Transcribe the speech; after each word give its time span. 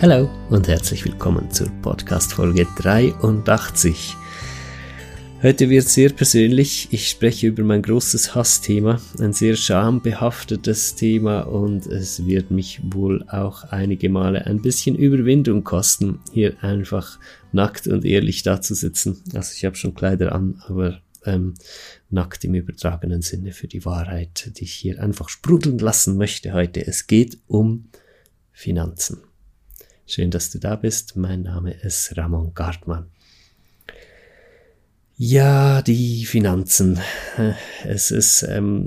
Hallo 0.00 0.30
und 0.48 0.68
herzlich 0.68 1.04
willkommen 1.04 1.50
zur 1.50 1.66
Podcast 1.82 2.32
Folge 2.32 2.68
83. 2.76 4.14
Heute 5.42 5.68
wird 5.70 5.88
sehr 5.88 6.10
persönlich. 6.10 6.86
Ich 6.92 7.08
spreche 7.08 7.48
über 7.48 7.64
mein 7.64 7.82
großes 7.82 8.32
Hassthema, 8.32 9.00
ein 9.18 9.32
sehr 9.32 9.56
schambehaftetes 9.56 10.94
Thema 10.94 11.40
und 11.40 11.88
es 11.88 12.24
wird 12.24 12.52
mich 12.52 12.80
wohl 12.84 13.24
auch 13.28 13.64
einige 13.64 14.08
Male 14.08 14.46
ein 14.46 14.62
bisschen 14.62 14.94
Überwindung 14.94 15.64
kosten, 15.64 16.20
hier 16.32 16.62
einfach 16.62 17.18
nackt 17.50 17.88
und 17.88 18.04
ehrlich 18.04 18.44
dazusitzen. 18.44 19.20
Also 19.34 19.52
ich 19.56 19.64
habe 19.64 19.74
schon 19.74 19.96
Kleider 19.96 20.30
an, 20.32 20.62
aber 20.68 21.00
ähm, 21.24 21.54
nackt 22.08 22.44
im 22.44 22.54
übertragenen 22.54 23.22
Sinne 23.22 23.50
für 23.50 23.66
die 23.66 23.84
Wahrheit, 23.84 24.52
die 24.58 24.62
ich 24.62 24.74
hier 24.74 25.02
einfach 25.02 25.28
sprudeln 25.28 25.78
lassen 25.78 26.16
möchte 26.16 26.52
heute. 26.52 26.86
Es 26.86 27.08
geht 27.08 27.38
um 27.48 27.88
Finanzen. 28.52 29.27
Schön, 30.10 30.30
dass 30.30 30.48
du 30.48 30.58
da 30.58 30.74
bist. 30.74 31.16
Mein 31.16 31.42
Name 31.42 31.70
ist 31.70 32.16
Ramon 32.16 32.54
Gartmann. 32.54 33.10
Ja, 35.18 35.82
die 35.82 36.24
Finanzen. 36.24 36.98
Es 37.84 38.10
ist 38.10 38.42
ähm, 38.42 38.86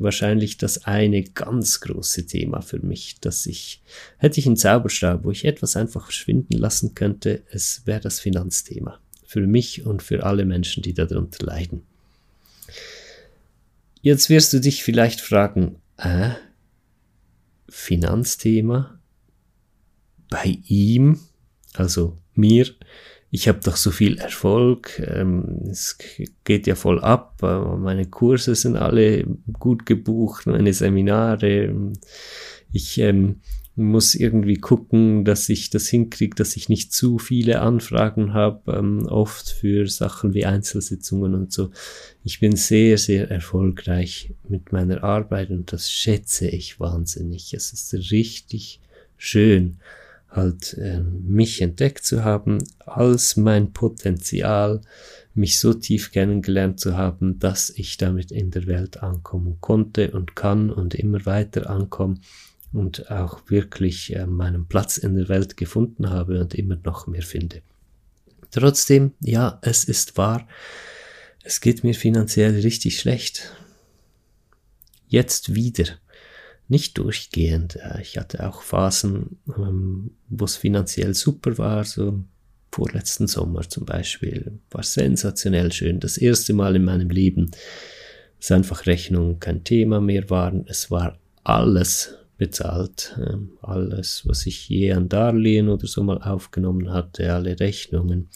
wahrscheinlich 0.00 0.58
das 0.58 0.84
eine 0.84 1.24
ganz 1.24 1.80
große 1.80 2.24
Thema 2.26 2.60
für 2.60 2.78
mich, 2.78 3.18
dass 3.20 3.46
ich, 3.46 3.82
hätte 4.18 4.38
ich 4.38 4.46
einen 4.46 4.56
Zauberstab, 4.56 5.24
wo 5.24 5.32
ich 5.32 5.44
etwas 5.44 5.74
einfach 5.74 6.04
verschwinden 6.04 6.56
lassen 6.56 6.94
könnte, 6.94 7.42
es 7.50 7.82
wäre 7.84 8.00
das 8.00 8.20
Finanzthema. 8.20 9.00
Für 9.26 9.44
mich 9.48 9.84
und 9.84 10.04
für 10.04 10.22
alle 10.22 10.44
Menschen, 10.44 10.84
die 10.84 10.94
darunter 10.94 11.44
leiden. 11.44 11.82
Jetzt 14.02 14.30
wirst 14.30 14.52
du 14.52 14.60
dich 14.60 14.84
vielleicht 14.84 15.20
fragen, 15.20 15.80
äh, 15.96 16.30
Finanzthema? 17.68 18.99
Bei 20.30 20.58
ihm, 20.66 21.18
also 21.74 22.16
mir, 22.34 22.66
ich 23.32 23.46
habe 23.48 23.60
doch 23.62 23.76
so 23.76 23.90
viel 23.90 24.18
Erfolg, 24.18 25.00
ähm, 25.06 25.62
es 25.70 25.98
geht 26.44 26.66
ja 26.66 26.74
voll 26.74 27.00
ab, 27.00 27.40
äh, 27.42 27.76
meine 27.76 28.06
Kurse 28.06 28.54
sind 28.54 28.76
alle 28.76 29.24
gut 29.58 29.86
gebucht, 29.86 30.46
meine 30.46 30.72
Seminare, 30.72 31.74
ich 32.72 32.98
ähm, 32.98 33.40
muss 33.76 34.14
irgendwie 34.14 34.56
gucken, 34.56 35.24
dass 35.24 35.48
ich 35.48 35.70
das 35.70 35.88
hinkriege, 35.88 36.34
dass 36.34 36.56
ich 36.56 36.68
nicht 36.68 36.92
zu 36.92 37.18
viele 37.18 37.60
Anfragen 37.60 38.34
habe, 38.34 38.72
ähm, 38.76 39.06
oft 39.06 39.48
für 39.48 39.86
Sachen 39.86 40.34
wie 40.34 40.44
Einzelsitzungen 40.44 41.34
und 41.34 41.52
so. 41.52 41.70
Ich 42.24 42.40
bin 42.40 42.56
sehr, 42.56 42.98
sehr 42.98 43.30
erfolgreich 43.30 44.34
mit 44.48 44.72
meiner 44.72 45.04
Arbeit 45.04 45.50
und 45.50 45.72
das 45.72 45.90
schätze 45.90 46.48
ich 46.48 46.80
wahnsinnig. 46.80 47.54
Es 47.54 47.72
ist 47.72 47.94
richtig 48.12 48.80
schön 49.16 49.78
halt 50.30 50.74
äh, 50.74 51.00
mich 51.00 51.60
entdeckt 51.60 52.04
zu 52.04 52.24
haben, 52.24 52.58
als 52.78 53.36
mein 53.36 53.72
Potenzial, 53.72 54.80
mich 55.34 55.60
so 55.60 55.74
tief 55.74 56.12
kennengelernt 56.12 56.80
zu 56.80 56.96
haben, 56.96 57.38
dass 57.38 57.70
ich 57.70 57.96
damit 57.96 58.30
in 58.30 58.50
der 58.50 58.66
Welt 58.66 59.02
ankommen 59.02 59.58
konnte 59.60 60.10
und 60.12 60.36
kann 60.36 60.70
und 60.70 60.94
immer 60.94 61.24
weiter 61.26 61.70
ankommen 61.70 62.20
und 62.72 63.10
auch 63.10 63.40
wirklich 63.48 64.14
äh, 64.14 64.26
meinen 64.26 64.66
Platz 64.66 64.96
in 64.98 65.16
der 65.16 65.28
Welt 65.28 65.56
gefunden 65.56 66.10
habe 66.10 66.40
und 66.40 66.54
immer 66.54 66.76
noch 66.84 67.06
mehr 67.06 67.22
finde. 67.22 67.62
Trotzdem, 68.50 69.12
ja, 69.20 69.58
es 69.62 69.84
ist 69.84 70.16
wahr, 70.16 70.46
es 71.42 71.60
geht 71.60 71.84
mir 71.84 71.94
finanziell 71.94 72.60
richtig 72.60 72.98
schlecht. 72.98 73.52
Jetzt 75.08 75.54
wieder 75.54 75.86
nicht 76.70 76.98
durchgehend. 76.98 77.78
Ich 78.00 78.16
hatte 78.16 78.48
auch 78.48 78.62
Phasen, 78.62 79.38
ähm, 79.48 80.12
wo 80.28 80.44
es 80.44 80.56
finanziell 80.56 81.14
super 81.14 81.58
war, 81.58 81.84
so 81.84 82.24
vorletzten 82.72 83.26
Sommer 83.26 83.68
zum 83.68 83.84
Beispiel. 83.84 84.58
War 84.70 84.84
sensationell 84.84 85.72
schön. 85.72 86.00
Das 86.00 86.16
erste 86.16 86.52
Mal 86.52 86.76
in 86.76 86.84
meinem 86.84 87.10
Leben, 87.10 87.50
dass 88.38 88.52
einfach 88.52 88.86
Rechnungen 88.86 89.40
kein 89.40 89.64
Thema 89.64 90.00
mehr 90.00 90.30
waren. 90.30 90.64
Es 90.68 90.90
war 90.90 91.18
alles 91.42 92.14
bezahlt. 92.38 93.18
Ähm, 93.18 93.50
alles, 93.60 94.22
was 94.26 94.46
ich 94.46 94.68
je 94.68 94.92
an 94.92 95.08
Darlehen 95.08 95.68
oder 95.68 95.86
so 95.86 96.02
mal 96.02 96.22
aufgenommen 96.22 96.92
hatte, 96.92 97.32
alle 97.34 97.58
Rechnungen. 97.58 98.28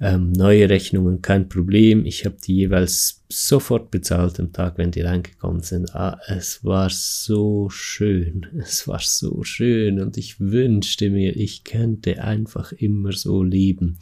Ähm, 0.00 0.32
neue 0.32 0.68
Rechnungen, 0.68 1.22
kein 1.22 1.48
Problem. 1.48 2.04
Ich 2.04 2.24
habe 2.24 2.36
die 2.44 2.54
jeweils 2.56 3.22
sofort 3.28 3.90
bezahlt 3.90 4.40
am 4.40 4.52
Tag, 4.52 4.76
wenn 4.76 4.90
die 4.90 5.02
reingekommen 5.02 5.62
sind. 5.62 5.94
Ah, 5.94 6.18
es 6.26 6.64
war 6.64 6.90
so 6.90 7.70
schön. 7.70 8.46
Es 8.58 8.88
war 8.88 9.00
so 9.00 9.44
schön 9.44 10.00
und 10.00 10.16
ich 10.16 10.40
wünschte 10.40 11.10
mir, 11.10 11.36
ich 11.36 11.64
könnte 11.64 12.22
einfach 12.22 12.72
immer 12.72 13.12
so 13.12 13.42
leben. 13.42 13.98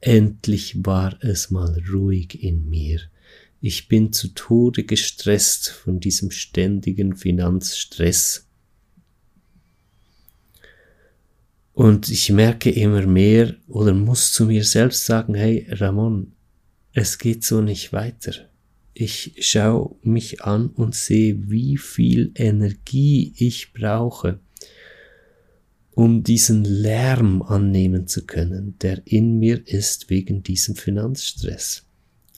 Endlich 0.00 0.84
war 0.84 1.18
es 1.22 1.50
mal 1.50 1.82
ruhig 1.90 2.42
in 2.42 2.68
mir. 2.68 3.00
Ich 3.60 3.88
bin 3.88 4.12
zu 4.12 4.28
Tode 4.28 4.84
gestresst 4.84 5.70
von 5.70 5.98
diesem 6.00 6.30
ständigen 6.30 7.16
Finanzstress. 7.16 8.47
Und 11.78 12.08
ich 12.08 12.32
merke 12.32 12.70
immer 12.70 13.06
mehr 13.06 13.54
oder 13.68 13.94
muss 13.94 14.32
zu 14.32 14.46
mir 14.46 14.64
selbst 14.64 15.06
sagen, 15.06 15.34
hey 15.34 15.64
Ramon, 15.70 16.32
es 16.92 17.18
geht 17.18 17.44
so 17.44 17.60
nicht 17.60 17.92
weiter. 17.92 18.32
Ich 18.94 19.36
schaue 19.38 19.94
mich 20.02 20.42
an 20.42 20.70
und 20.70 20.96
sehe, 20.96 21.38
wie 21.48 21.76
viel 21.76 22.32
Energie 22.34 23.32
ich 23.36 23.72
brauche, 23.72 24.40
um 25.92 26.24
diesen 26.24 26.64
Lärm 26.64 27.42
annehmen 27.42 28.08
zu 28.08 28.26
können, 28.26 28.74
der 28.82 29.00
in 29.04 29.38
mir 29.38 29.64
ist 29.64 30.10
wegen 30.10 30.42
diesem 30.42 30.74
Finanzstress. 30.74 31.86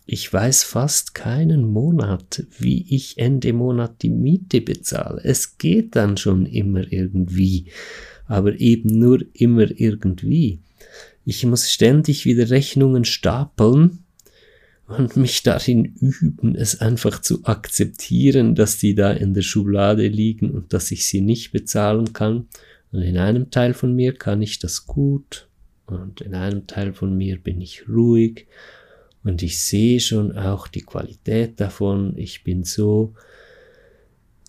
Ich 0.04 0.30
weiß 0.30 0.64
fast 0.64 1.14
keinen 1.14 1.64
Monat, 1.66 2.44
wie 2.58 2.94
ich 2.94 3.16
Ende 3.16 3.54
Monat 3.54 4.02
die 4.02 4.10
Miete 4.10 4.60
bezahle. 4.60 5.22
Es 5.24 5.56
geht 5.56 5.96
dann 5.96 6.18
schon 6.18 6.44
immer 6.44 6.92
irgendwie 6.92 7.70
aber 8.30 8.60
eben 8.60 8.96
nur 8.96 9.24
immer 9.32 9.68
irgendwie. 9.76 10.60
Ich 11.24 11.44
muss 11.44 11.68
ständig 11.68 12.24
wieder 12.24 12.48
Rechnungen 12.48 13.04
stapeln 13.04 14.04
und 14.86 15.16
mich 15.16 15.42
darin 15.42 15.84
üben, 15.84 16.54
es 16.54 16.80
einfach 16.80 17.20
zu 17.20 17.44
akzeptieren, 17.44 18.54
dass 18.54 18.78
die 18.78 18.94
da 18.94 19.10
in 19.10 19.34
der 19.34 19.42
Schublade 19.42 20.06
liegen 20.06 20.52
und 20.52 20.72
dass 20.72 20.92
ich 20.92 21.06
sie 21.06 21.20
nicht 21.20 21.50
bezahlen 21.50 22.12
kann. 22.12 22.46
Und 22.92 23.02
in 23.02 23.18
einem 23.18 23.50
Teil 23.50 23.74
von 23.74 23.96
mir 23.96 24.14
kann 24.14 24.42
ich 24.42 24.60
das 24.60 24.86
gut 24.86 25.48
und 25.86 26.20
in 26.20 26.36
einem 26.36 26.68
Teil 26.68 26.92
von 26.92 27.16
mir 27.16 27.36
bin 27.36 27.60
ich 27.60 27.88
ruhig 27.88 28.46
und 29.24 29.42
ich 29.42 29.60
sehe 29.60 29.98
schon 29.98 30.38
auch 30.38 30.68
die 30.68 30.82
Qualität 30.82 31.58
davon. 31.58 32.16
Ich 32.16 32.44
bin 32.44 32.62
so 32.62 33.12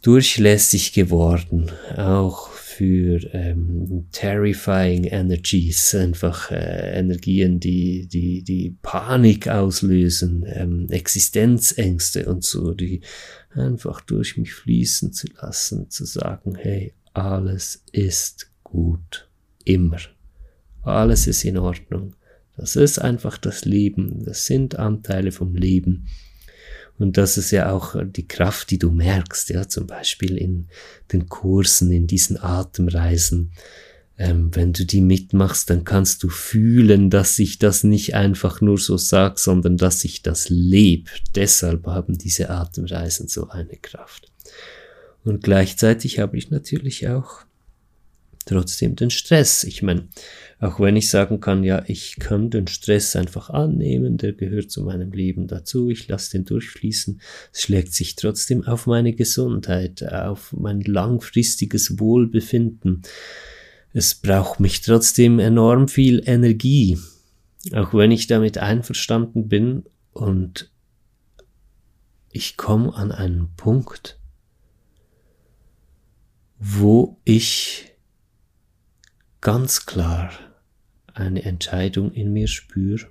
durchlässig 0.04 0.94
geworden, 0.94 1.72
auch 1.98 2.51
für 2.82 3.32
ähm, 3.36 4.08
terrifying 4.12 5.04
energies, 5.04 5.94
einfach 5.94 6.50
äh, 6.50 6.98
Energien, 6.98 7.60
die, 7.60 8.08
die, 8.08 8.42
die 8.42 8.76
Panik 8.82 9.48
auslösen, 9.48 10.44
ähm, 10.48 10.88
Existenzängste 10.90 12.26
und 12.26 12.44
so, 12.44 12.74
die 12.74 13.02
einfach 13.54 14.02
durch 14.02 14.36
mich 14.36 14.56
fließen 14.56 15.14
zu 15.14 15.28
lassen, 15.40 15.92
zu 15.92 16.06
sagen, 16.06 16.56
hey, 16.56 16.96
alles 17.14 17.84
ist 17.92 18.50
gut, 18.64 19.30
immer. 19.64 20.00
Alles 20.82 21.28
ist 21.28 21.46
in 21.46 21.60
Ordnung. 21.60 22.16
Das 22.58 22.76
ist 22.76 22.98
einfach 22.98 23.38
das 23.38 23.64
Leben, 23.64 24.26
das 24.26 24.48
sind 24.48 24.80
Anteile 24.80 25.32
vom 25.32 25.54
Leben 25.54 26.08
und 26.98 27.18
das 27.18 27.38
ist 27.38 27.52
ja 27.52 27.72
auch 27.72 27.96
die 28.04 28.28
Kraft, 28.28 28.70
die 28.70 28.78
du 28.78 28.92
merkst, 28.92 29.50
ja, 29.50 29.68
zum 29.68 29.88
Beispiel 29.88 30.38
in 30.38 30.68
den 31.12 31.28
Kursen, 31.28 31.92
in 31.92 32.08
diesen 32.08 32.38
Atemreisen. 32.38 33.52
Ähm, 34.18 34.52
wenn 34.54 34.72
du 34.72 34.86
die 34.86 35.02
mitmachst, 35.02 35.70
dann 35.70 35.84
kannst 35.84 36.22
du 36.22 36.30
fühlen, 36.30 37.10
dass 37.10 37.40
ich 37.40 37.58
das 37.58 37.84
nicht 37.84 38.14
einfach 38.14 38.62
nur 38.62 38.78
so 38.78 38.98
sag, 38.98 39.40
sondern 39.40 39.78
dass 39.78 40.04
ich 40.04 40.22
das 40.22 40.50
lebe. 40.50 41.10
Deshalb 41.34 41.88
haben 41.88 42.18
diese 42.18 42.52
Atemreisen 42.52 43.28
so 43.28 43.50
eine 43.50 43.78
Kraft. 43.78 44.32
Und 45.24 45.44
gleichzeitig 45.44 46.20
habe 46.20 46.38
ich 46.38 46.52
natürlich 46.52 47.08
auch 47.08 47.46
trotzdem 48.52 48.96
den 48.96 49.10
Stress. 49.10 49.64
Ich 49.64 49.82
meine, 49.82 50.08
auch 50.60 50.80
wenn 50.80 50.96
ich 50.96 51.10
sagen 51.10 51.40
kann, 51.40 51.64
ja, 51.64 51.84
ich 51.88 52.18
kann 52.20 52.50
den 52.50 52.68
Stress 52.68 53.16
einfach 53.16 53.50
annehmen, 53.50 54.18
der 54.18 54.34
gehört 54.34 54.70
zu 54.70 54.84
meinem 54.84 55.12
Leben 55.12 55.48
dazu, 55.48 55.90
ich 55.90 56.08
lasse 56.08 56.32
den 56.32 56.46
durchfließen, 56.46 57.22
es 57.54 57.62
schlägt 57.62 57.94
sich 57.94 58.16
trotzdem 58.16 58.66
auf 58.66 58.88
meine 58.88 59.14
Gesundheit, 59.14 60.04
auf 60.04 60.54
mein 60.54 60.82
langfristiges 60.82 62.00
Wohlbefinden. 62.00 63.04
Es 63.94 64.16
braucht 64.16 64.60
mich 64.60 64.82
trotzdem 64.82 65.40
enorm 65.40 65.88
viel 65.88 66.22
Energie, 66.26 66.98
auch 67.74 67.94
wenn 67.94 68.12
ich 68.12 68.28
damit 68.28 68.58
einverstanden 68.58 69.48
bin 69.48 69.84
und 70.12 70.70
ich 72.34 72.58
komme 72.58 72.94
an 72.94 73.12
einen 73.12 73.56
Punkt, 73.56 74.20
wo 76.60 77.18
ich 77.26 77.91
ganz 79.42 79.86
klar 79.86 80.32
eine 81.14 81.44
Entscheidung 81.44 82.14
in 82.14 82.32
mir 82.32 82.48
spüre 82.48 83.08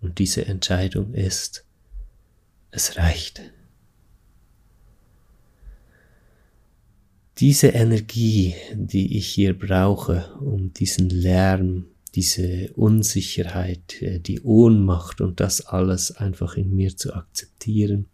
und 0.00 0.18
diese 0.18 0.46
Entscheidung 0.46 1.12
ist, 1.12 1.64
es 2.70 2.96
reicht. 2.96 3.42
Diese 7.38 7.68
Energie, 7.68 8.54
die 8.72 9.16
ich 9.16 9.28
hier 9.28 9.56
brauche, 9.56 10.34
um 10.40 10.72
diesen 10.72 11.10
Lärm, 11.10 11.86
diese 12.14 12.72
Unsicherheit, 12.74 14.02
äh, 14.02 14.18
die 14.18 14.40
Ohnmacht 14.40 15.20
und 15.20 15.38
das 15.38 15.66
alles 15.66 16.16
einfach 16.16 16.56
in 16.56 16.74
mir 16.74 16.96
zu 16.96 17.14
akzeptieren, 17.14 18.06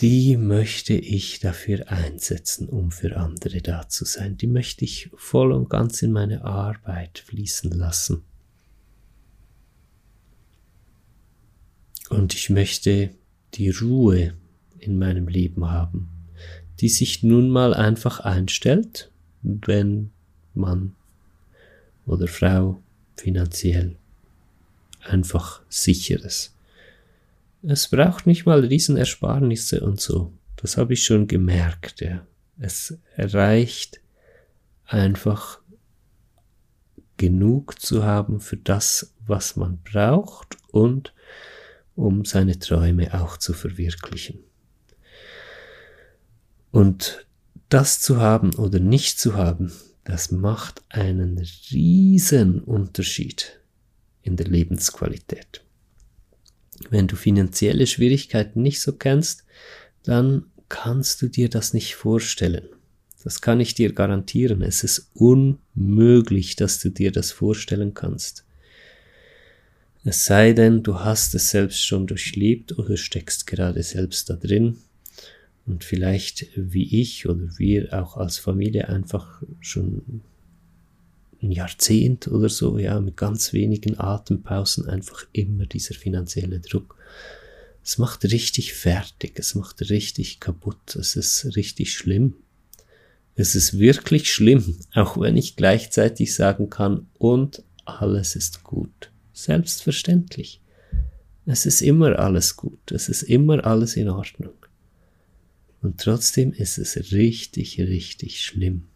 die 0.00 0.36
möchte 0.36 0.92
ich 0.92 1.40
dafür 1.40 1.90
einsetzen, 1.90 2.68
um 2.68 2.90
für 2.90 3.16
andere 3.16 3.62
da 3.62 3.88
zu 3.88 4.04
sein. 4.04 4.36
Die 4.36 4.46
möchte 4.46 4.84
ich 4.84 5.10
voll 5.16 5.52
und 5.52 5.70
ganz 5.70 6.02
in 6.02 6.12
meine 6.12 6.44
Arbeit 6.44 7.20
fließen 7.20 7.70
lassen. 7.70 8.22
Und 12.10 12.34
ich 12.34 12.50
möchte 12.50 13.10
die 13.54 13.70
Ruhe 13.70 14.34
in 14.78 14.98
meinem 14.98 15.28
Leben 15.28 15.68
haben, 15.70 16.08
die 16.80 16.90
sich 16.90 17.22
nun 17.22 17.48
mal 17.48 17.72
einfach 17.72 18.20
einstellt, 18.20 19.10
wenn 19.42 20.10
man 20.54 20.94
oder 22.04 22.28
Frau 22.28 22.82
finanziell 23.16 23.96
einfach 25.00 25.62
sicher 25.68 26.22
ist. 26.22 26.55
Es 27.68 27.88
braucht 27.88 28.28
nicht 28.28 28.46
mal 28.46 28.60
Riesenersparnisse 28.60 29.80
und 29.80 30.00
so. 30.00 30.32
Das 30.54 30.76
habe 30.76 30.92
ich 30.92 31.02
schon 31.02 31.26
gemerkt, 31.26 32.00
ja. 32.00 32.24
Es 32.60 32.96
reicht 33.18 34.00
einfach 34.84 35.60
genug 37.16 37.80
zu 37.80 38.04
haben 38.04 38.38
für 38.38 38.56
das, 38.56 39.14
was 39.26 39.56
man 39.56 39.78
braucht 39.82 40.56
und 40.70 41.12
um 41.96 42.24
seine 42.24 42.56
Träume 42.60 43.12
auch 43.20 43.36
zu 43.36 43.52
verwirklichen. 43.52 44.38
Und 46.70 47.26
das 47.68 48.00
zu 48.00 48.18
haben 48.18 48.54
oder 48.54 48.78
nicht 48.78 49.18
zu 49.18 49.34
haben, 49.34 49.72
das 50.04 50.30
macht 50.30 50.84
einen 50.88 51.44
riesen 51.72 52.60
Unterschied 52.60 53.58
in 54.22 54.36
der 54.36 54.46
Lebensqualität. 54.46 55.65
Wenn 56.90 57.06
du 57.06 57.16
finanzielle 57.16 57.86
Schwierigkeiten 57.86 58.62
nicht 58.62 58.80
so 58.80 58.92
kennst, 58.92 59.44
dann 60.02 60.44
kannst 60.68 61.22
du 61.22 61.28
dir 61.28 61.48
das 61.48 61.74
nicht 61.74 61.94
vorstellen. 61.94 62.68
Das 63.24 63.40
kann 63.40 63.60
ich 63.60 63.74
dir 63.74 63.92
garantieren. 63.92 64.62
Es 64.62 64.84
ist 64.84 65.10
unmöglich, 65.14 66.54
dass 66.56 66.78
du 66.78 66.90
dir 66.90 67.10
das 67.10 67.32
vorstellen 67.32 67.94
kannst. 67.94 68.44
Es 70.04 70.24
sei 70.24 70.52
denn, 70.52 70.84
du 70.84 71.00
hast 71.00 71.34
es 71.34 71.50
selbst 71.50 71.84
schon 71.84 72.06
durchlebt 72.06 72.78
oder 72.78 72.96
steckst 72.96 73.48
gerade 73.48 73.82
selbst 73.82 74.30
da 74.30 74.34
drin 74.34 74.78
und 75.66 75.82
vielleicht 75.82 76.46
wie 76.54 77.00
ich 77.00 77.28
oder 77.28 77.58
wir 77.58 77.92
auch 77.92 78.16
als 78.16 78.38
Familie 78.38 78.88
einfach 78.88 79.42
schon 79.60 80.22
ein 81.42 81.52
Jahrzehnt 81.52 82.28
oder 82.28 82.48
so, 82.48 82.78
ja, 82.78 83.00
mit 83.00 83.16
ganz 83.16 83.52
wenigen 83.52 83.98
Atempausen 83.98 84.86
einfach 84.88 85.26
immer 85.32 85.66
dieser 85.66 85.94
finanzielle 85.94 86.60
Druck. 86.60 86.96
Es 87.82 87.98
macht 87.98 88.24
richtig 88.24 88.74
fertig, 88.74 89.38
es 89.38 89.54
macht 89.54 89.88
richtig 89.90 90.40
kaputt, 90.40 90.96
es 90.96 91.14
ist 91.14 91.56
richtig 91.56 91.92
schlimm. 91.92 92.34
Es 93.34 93.54
ist 93.54 93.78
wirklich 93.78 94.32
schlimm, 94.32 94.78
auch 94.94 95.20
wenn 95.20 95.36
ich 95.36 95.56
gleichzeitig 95.56 96.34
sagen 96.34 96.70
kann, 96.70 97.06
und 97.18 97.62
alles 97.84 98.34
ist 98.34 98.64
gut. 98.64 99.10
Selbstverständlich. 99.32 100.60
Es 101.44 101.66
ist 101.66 101.82
immer 101.82 102.18
alles 102.18 102.56
gut, 102.56 102.90
es 102.90 103.08
ist 103.08 103.22
immer 103.22 103.64
alles 103.64 103.96
in 103.96 104.08
Ordnung. 104.08 104.54
Und 105.80 106.00
trotzdem 106.00 106.52
ist 106.52 106.78
es 106.78 107.12
richtig, 107.12 107.78
richtig 107.78 108.42
schlimm. 108.42 108.88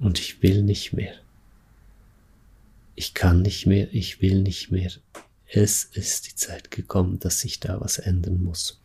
Und 0.00 0.18
ich 0.18 0.42
will 0.42 0.62
nicht 0.62 0.92
mehr. 0.92 1.14
Ich 2.94 3.14
kann 3.14 3.42
nicht 3.42 3.66
mehr, 3.66 3.92
ich 3.92 4.20
will 4.20 4.42
nicht 4.42 4.70
mehr. 4.70 4.90
Es 5.46 5.84
ist 5.84 6.26
die 6.26 6.34
Zeit 6.34 6.70
gekommen, 6.70 7.18
dass 7.18 7.40
sich 7.40 7.60
da 7.60 7.80
was 7.80 7.98
ändern 7.98 8.42
muss. 8.42 8.80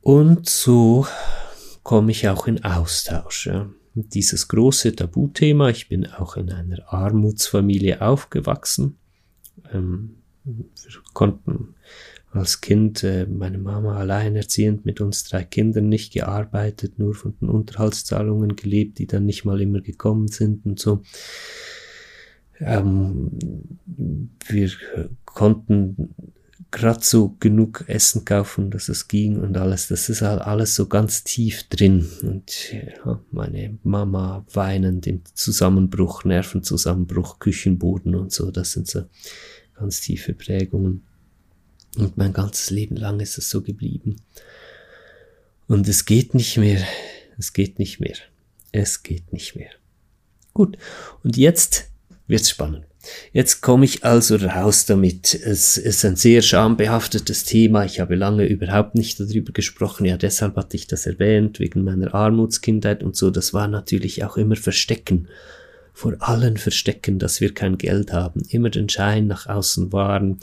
Und 0.00 0.48
so 0.48 1.06
komme 1.82 2.12
ich 2.12 2.28
auch 2.28 2.46
in 2.46 2.64
Austausch. 2.64 3.46
Ja. 3.46 3.70
Dieses 3.94 4.48
große 4.48 4.94
Tabuthema, 4.94 5.70
ich 5.70 5.88
bin 5.88 6.06
auch 6.06 6.36
in 6.36 6.50
einer 6.52 6.92
Armutsfamilie 6.92 8.00
aufgewachsen. 8.02 8.98
Ähm, 9.72 10.16
wir 10.44 10.64
konnten 11.12 11.74
als 12.30 12.60
Kind 12.60 13.02
äh, 13.02 13.26
meine 13.26 13.58
Mama 13.58 13.96
alleinerziehend 13.96 14.84
mit 14.84 15.00
uns 15.00 15.24
drei 15.24 15.44
Kindern 15.44 15.88
nicht 15.88 16.12
gearbeitet, 16.12 16.98
nur 16.98 17.14
von 17.14 17.34
den 17.40 17.48
Unterhaltszahlungen 17.48 18.56
gelebt, 18.56 18.98
die 18.98 19.06
dann 19.06 19.24
nicht 19.24 19.44
mal 19.44 19.60
immer 19.60 19.80
gekommen 19.80 20.28
sind 20.28 20.66
und 20.66 20.78
so. 20.78 21.02
Ähm, 22.60 23.30
wir 24.46 24.70
konnten 25.24 26.14
gerade 26.70 27.02
so 27.02 27.36
genug 27.40 27.84
Essen 27.86 28.24
kaufen, 28.24 28.70
dass 28.70 28.88
es 28.88 29.08
ging 29.08 29.40
und 29.40 29.56
alles. 29.56 29.88
Das 29.88 30.08
ist 30.08 30.22
halt 30.22 30.42
alles 30.42 30.74
so 30.74 30.86
ganz 30.86 31.24
tief 31.24 31.64
drin. 31.68 32.08
Und 32.22 32.72
ja, 32.72 33.20
meine 33.30 33.78
Mama 33.82 34.44
weinend 34.52 35.06
im 35.06 35.22
Zusammenbruch, 35.34 36.24
Nervenzusammenbruch, 36.24 37.38
Küchenboden 37.38 38.14
und 38.14 38.32
so. 38.32 38.50
Das 38.50 38.72
sind 38.72 38.88
so 38.88 39.04
ganz 39.74 40.00
tiefe 40.00 40.34
Prägungen. 40.34 41.02
Und 41.96 42.16
mein 42.18 42.32
ganzes 42.32 42.70
Leben 42.70 42.96
lang 42.96 43.20
ist 43.20 43.38
es 43.38 43.48
so 43.48 43.62
geblieben. 43.62 44.16
Und 45.66 45.88
es 45.88 46.04
geht 46.04 46.34
nicht 46.34 46.58
mehr. 46.58 46.84
Es 47.38 47.52
geht 47.52 47.78
nicht 47.78 48.00
mehr. 48.00 48.16
Es 48.72 49.02
geht 49.02 49.32
nicht 49.32 49.56
mehr. 49.56 49.70
Gut. 50.52 50.76
Und 51.22 51.36
jetzt 51.36 51.90
wird's 52.26 52.50
spannend. 52.50 52.84
Jetzt 53.32 53.60
komme 53.60 53.84
ich 53.84 54.04
also 54.04 54.34
raus 54.36 54.84
damit. 54.84 55.32
Es 55.32 55.76
ist 55.76 56.04
ein 56.04 56.16
sehr 56.16 56.42
schambehaftetes 56.42 57.44
Thema. 57.44 57.84
Ich 57.84 58.00
habe 58.00 58.16
lange 58.16 58.46
überhaupt 58.46 58.96
nicht 58.96 59.20
darüber 59.20 59.52
gesprochen. 59.52 60.06
Ja, 60.06 60.16
deshalb 60.16 60.56
hatte 60.56 60.76
ich 60.76 60.88
das 60.88 61.06
erwähnt, 61.06 61.60
wegen 61.60 61.84
meiner 61.84 62.14
Armutskindheit 62.14 63.04
und 63.04 63.14
so. 63.14 63.30
Das 63.30 63.54
war 63.54 63.68
natürlich 63.68 64.24
auch 64.24 64.36
immer 64.36 64.56
Verstecken. 64.56 65.28
Vor 65.92 66.16
allen 66.18 66.56
Verstecken, 66.56 67.20
dass 67.20 67.40
wir 67.40 67.54
kein 67.54 67.78
Geld 67.78 68.12
haben. 68.12 68.42
Immer 68.48 68.70
den 68.70 68.88
Schein 68.88 69.28
nach 69.28 69.46
außen 69.46 69.92
wahren 69.92 70.40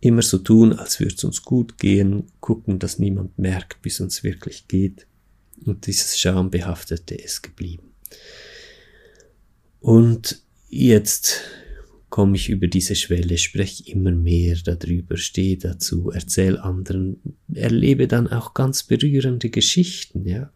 immer 0.00 0.22
so 0.22 0.38
tun, 0.38 0.72
als 0.72 1.00
würde 1.00 1.14
es 1.14 1.24
uns 1.24 1.42
gut 1.42 1.78
gehen, 1.78 2.30
gucken, 2.40 2.78
dass 2.78 2.98
niemand 2.98 3.38
merkt, 3.38 3.78
wie 3.82 3.88
es 3.88 4.00
uns 4.00 4.22
wirklich 4.22 4.68
geht. 4.68 5.06
Und 5.64 5.86
dieses 5.86 6.18
Schambehaftete 6.18 7.14
ist 7.14 7.42
geblieben. 7.42 7.90
Und 9.80 10.42
jetzt 10.68 11.40
komme 12.08 12.36
ich 12.36 12.48
über 12.48 12.66
diese 12.66 12.96
Schwelle, 12.96 13.38
spreche 13.38 13.90
immer 13.90 14.10
mehr 14.10 14.56
darüber, 14.64 15.16
stehe 15.16 15.58
dazu, 15.58 16.10
erzähle 16.10 16.62
anderen, 16.62 17.20
erlebe 17.52 18.08
dann 18.08 18.28
auch 18.28 18.54
ganz 18.54 18.82
berührende 18.82 19.50
Geschichten, 19.50 20.26
ja. 20.26 20.50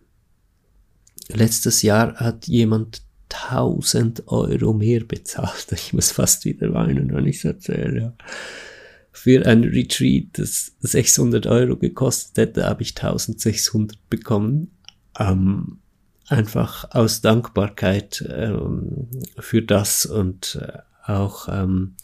Letztes 1.29 1.83
Jahr 1.83 2.14
hat 2.17 2.49
jemand 2.49 3.02
1000 3.31 4.29
Euro 4.29 4.73
mehr 4.73 5.05
bezahlt. 5.05 5.67
Ich 5.73 5.93
muss 5.93 6.11
fast 6.11 6.45
wieder 6.45 6.75
weinen, 6.75 7.14
wenn 7.14 7.26
ich 7.26 7.37
es 7.37 7.45
erzähle, 7.45 8.00
ja 8.00 8.17
für 9.12 9.47
ein 9.47 9.62
Retreat, 9.62 10.26
das 10.33 10.73
600 10.81 11.47
Euro 11.47 11.76
gekostet 11.76 12.37
hätte, 12.38 12.64
habe 12.64 12.83
ich 12.83 12.97
1600 12.97 14.09
bekommen. 14.09 14.73
Ähm, 15.19 15.79
einfach 16.29 16.91
aus 16.93 17.21
Dankbarkeit 17.21 18.25
ähm, 18.29 19.09
für 19.38 19.62
das 19.62 20.07
und 20.07 20.59
äh, 20.61 20.79
auch 21.05 21.49
ähm, 21.49 21.97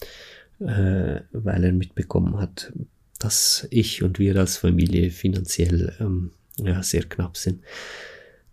äh, 0.59 1.21
weil 1.31 1.63
er 1.63 1.71
mitbekommen 1.71 2.39
hat, 2.39 2.71
dass 3.17 3.67
ich 3.69 4.03
und 4.03 4.19
wir 4.19 4.35
als 4.35 4.57
Familie 4.57 5.11
finanziell 5.11 5.95
ähm, 5.99 6.31
ja, 6.57 6.83
sehr 6.83 7.03
knapp 7.03 7.37
sind. 7.37 7.61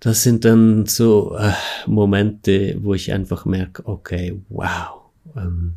Das 0.01 0.23
sind 0.23 0.45
dann 0.45 0.87
so 0.87 1.37
äh, 1.37 1.53
Momente, 1.87 2.77
wo 2.81 2.95
ich 2.95 3.13
einfach 3.13 3.45
merke, 3.45 3.87
okay, 3.87 4.41
wow. 4.49 5.11
Ähm, 5.37 5.75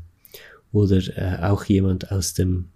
oder 0.72 0.98
äh, 1.18 1.44
auch 1.44 1.64
jemand 1.66 2.12
aus 2.12 2.34
dem 2.34 2.70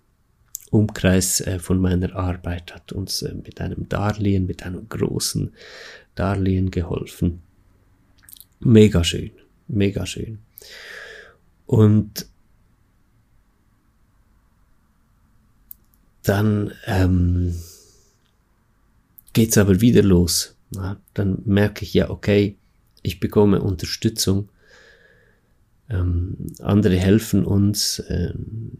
Umkreis 0.71 1.41
äh, 1.41 1.59
von 1.59 1.79
meiner 1.79 2.15
Arbeit 2.15 2.73
hat 2.73 2.91
uns 2.91 3.21
äh, 3.21 3.35
mit 3.35 3.61
einem 3.61 3.87
Darlehen, 3.89 4.47
mit 4.47 4.65
einem 4.65 4.89
großen 4.89 5.53
Darlehen 6.15 6.71
geholfen. 6.71 7.41
Mega 8.59 9.03
schön, 9.03 9.31
mega 9.67 10.05
schön. 10.05 10.39
Und 11.65 12.27
dann 16.23 16.71
ähm, 16.85 17.55
geht's 19.33 19.57
aber 19.57 19.81
wieder 19.81 20.03
los. 20.03 20.55
Na, 20.71 20.99
dann 21.13 21.41
merke 21.45 21.83
ich 21.83 21.93
ja, 21.93 22.09
okay, 22.09 22.57
ich 23.01 23.19
bekomme 23.19 23.61
Unterstützung, 23.61 24.49
ähm, 25.89 26.53
andere 26.59 26.95
helfen 26.95 27.45
uns. 27.45 28.03
Ähm, 28.07 28.79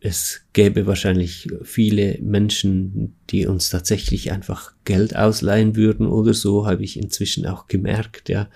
es 0.00 0.42
gäbe 0.52 0.86
wahrscheinlich 0.86 1.48
viele 1.62 2.18
Menschen, 2.20 3.14
die 3.30 3.46
uns 3.46 3.70
tatsächlich 3.70 4.32
einfach 4.32 4.74
Geld 4.84 5.14
ausleihen 5.16 5.76
würden 5.76 6.06
oder 6.06 6.34
so, 6.34 6.66
habe 6.66 6.82
ich 6.82 6.98
inzwischen 6.98 7.46
auch 7.46 7.66
gemerkt, 7.66 8.28
ja. 8.28 8.48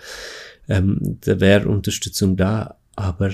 Ähm, 0.69 1.19
da 1.21 1.39
wäre 1.39 1.69
Unterstützung 1.69 2.37
da, 2.37 2.79
aber 2.97 3.33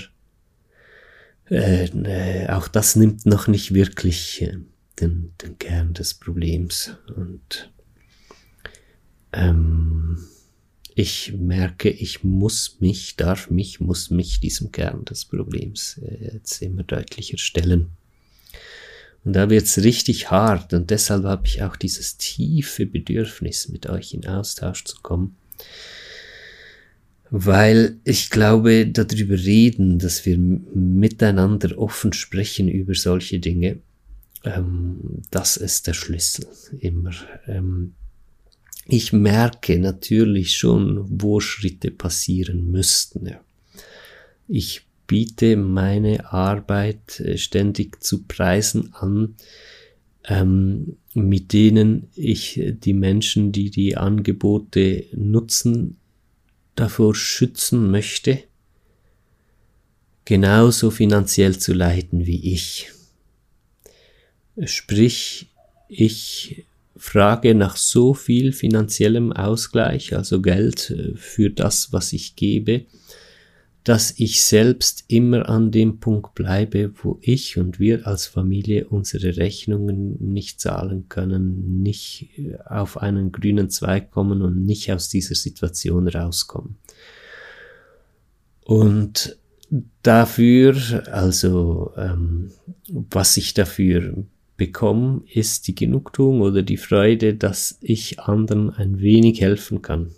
äh, 1.49 1.85
äh, 1.85 2.49
auch 2.49 2.67
das 2.67 2.95
nimmt 2.95 3.25
noch 3.25 3.47
nicht 3.47 3.73
wirklich 3.73 4.41
äh, 4.41 4.57
den, 4.99 5.33
den 5.41 5.57
Kern 5.57 5.93
des 5.93 6.13
Problems. 6.13 6.95
Und 7.15 7.71
ähm, 9.31 10.17
ich 10.95 11.33
merke, 11.33 11.89
ich 11.89 12.23
muss 12.23 12.77
mich, 12.79 13.15
darf 13.15 13.49
mich, 13.49 13.79
muss 13.79 14.09
mich 14.09 14.39
diesem 14.39 14.71
Kern 14.71 15.05
des 15.05 15.25
Problems 15.25 15.99
äh, 15.99 16.33
jetzt 16.33 16.61
immer 16.61 16.83
deutlicher 16.83 17.37
stellen. 17.37 17.87
Und 19.23 19.33
da 19.33 19.49
wird's 19.49 19.77
richtig 19.77 20.31
hart 20.31 20.73
und 20.73 20.89
deshalb 20.89 21.23
habe 21.23 21.47
ich 21.47 21.63
auch 21.63 21.77
dieses 21.77 22.17
tiefe 22.17 22.85
Bedürfnis, 22.85 23.69
mit 23.69 23.87
euch 23.87 24.13
in 24.13 24.27
Austausch 24.27 24.83
zu 24.83 24.97
kommen. 25.01 25.37
Weil 27.29 27.97
ich 28.03 28.29
glaube, 28.29 28.85
darüber 28.85 29.35
reden, 29.35 29.97
dass 29.97 30.25
wir 30.25 30.37
miteinander 30.37 31.77
offen 31.79 32.13
sprechen 32.13 32.67
über 32.67 32.93
solche 32.93 33.39
Dinge, 33.39 33.79
ähm, 34.43 35.21
das 35.31 35.57
ist 35.57 35.87
der 35.87 35.93
Schlüssel 35.93 36.45
immer. 36.79 37.13
Ähm, 37.47 37.95
ich 38.85 39.13
merke 39.13 39.79
natürlich 39.79 40.57
schon, 40.57 41.05
wo 41.09 41.39
Schritte 41.39 41.91
passieren 41.91 42.71
müssten. 42.71 43.35
Ich 44.47 44.81
biete 45.07 45.55
meine 45.55 46.31
Arbeit 46.31 47.19
äh, 47.19 47.37
ständig 47.37 48.03
zu 48.03 48.23
Preisen 48.23 48.93
an, 48.93 49.35
ähm, 50.25 50.97
mit 51.13 51.53
denen 51.53 52.09
ich 52.15 52.61
die 52.63 52.93
Menschen, 52.93 53.51
die 53.51 53.69
die 53.69 53.97
Angebote 53.97 55.05
nutzen, 55.13 55.97
davor 56.75 57.13
schützen 57.13 57.91
möchte, 57.91 58.39
genauso 60.25 60.89
finanziell 60.89 61.57
zu 61.57 61.73
leiden 61.73 62.25
wie 62.25 62.53
ich. 62.53 62.89
Sprich, 64.65 65.47
ich 65.87 66.65
frage 67.03 67.53
nach 67.53 67.75
so 67.75 68.13
viel 68.13 68.53
finanziellem 68.53 69.33
Ausgleich, 69.33 70.15
also 70.15 70.41
Geld 70.41 70.89
äh, 70.89 71.17
für 71.17 71.49
das, 71.49 71.91
was 71.91 72.13
ich 72.13 72.37
gebe, 72.37 72.85
dass 73.83 74.17
ich 74.17 74.41
selbst 74.41 75.03
immer 75.09 75.49
an 75.49 75.71
dem 75.71 75.99
Punkt 75.99 76.33
bleibe, 76.33 76.93
wo 77.03 77.19
ich 77.21 77.57
und 77.57 77.77
wir 77.77 78.07
als 78.07 78.27
Familie 78.27 78.87
unsere 78.87 79.35
Rechnungen 79.35 80.15
nicht 80.31 80.61
zahlen 80.61 81.09
können, 81.09 81.83
nicht 81.83 82.29
äh, 82.37 82.55
auf 82.65 82.97
einen 82.97 83.33
grünen 83.33 83.69
Zweig 83.69 84.09
kommen 84.09 84.41
und 84.41 84.65
nicht 84.65 84.89
aus 84.89 85.09
dieser 85.09 85.35
Situation 85.35 86.07
rauskommen. 86.07 86.77
Und 88.63 89.37
dafür, 90.03 91.03
also 91.11 91.91
ähm, 91.97 92.51
was 92.87 93.35
ich 93.35 93.53
dafür 93.53 94.23
bekomme, 94.57 95.23
ist 95.33 95.67
die 95.67 95.75
Genugtuung 95.75 96.41
oder 96.41 96.61
die 96.61 96.77
Freude, 96.77 97.33
dass 97.33 97.77
ich 97.81 98.19
anderen 98.19 98.69
ein 98.69 98.99
wenig 98.99 99.41
helfen 99.41 99.81
kann. 99.81 100.11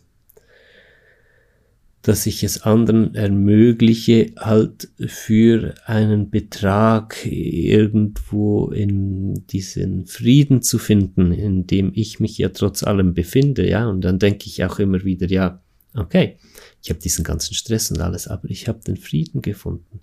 Dass 2.02 2.28
ich 2.28 2.44
es 2.44 2.62
anderen 2.62 3.16
ermögliche, 3.16 4.34
halt 4.38 4.90
für 5.08 5.74
einen 5.86 6.30
Betrag 6.30 7.26
irgendwo 7.26 8.68
in 8.68 9.46
diesen 9.48 10.06
Frieden 10.06 10.62
zu 10.62 10.78
finden, 10.78 11.32
in 11.32 11.66
dem 11.66 11.92
ich 11.96 12.20
mich 12.20 12.38
ja 12.38 12.50
trotz 12.50 12.84
allem 12.84 13.14
befinde, 13.14 13.68
ja. 13.68 13.88
Und 13.88 14.02
dann 14.02 14.20
denke 14.20 14.46
ich 14.48 14.64
auch 14.64 14.78
immer 14.78 15.04
wieder, 15.04 15.28
ja, 15.28 15.64
okay, 15.96 16.38
ich 16.84 16.90
habe 16.92 17.00
diesen 17.00 17.24
ganzen 17.24 17.56
Stress 17.56 17.90
und 17.90 18.02
alles, 18.02 18.28
aber 18.28 18.50
ich 18.52 18.68
habe 18.68 18.82
den 18.86 18.98
Frieden 18.98 19.42
gefunden. 19.42 20.02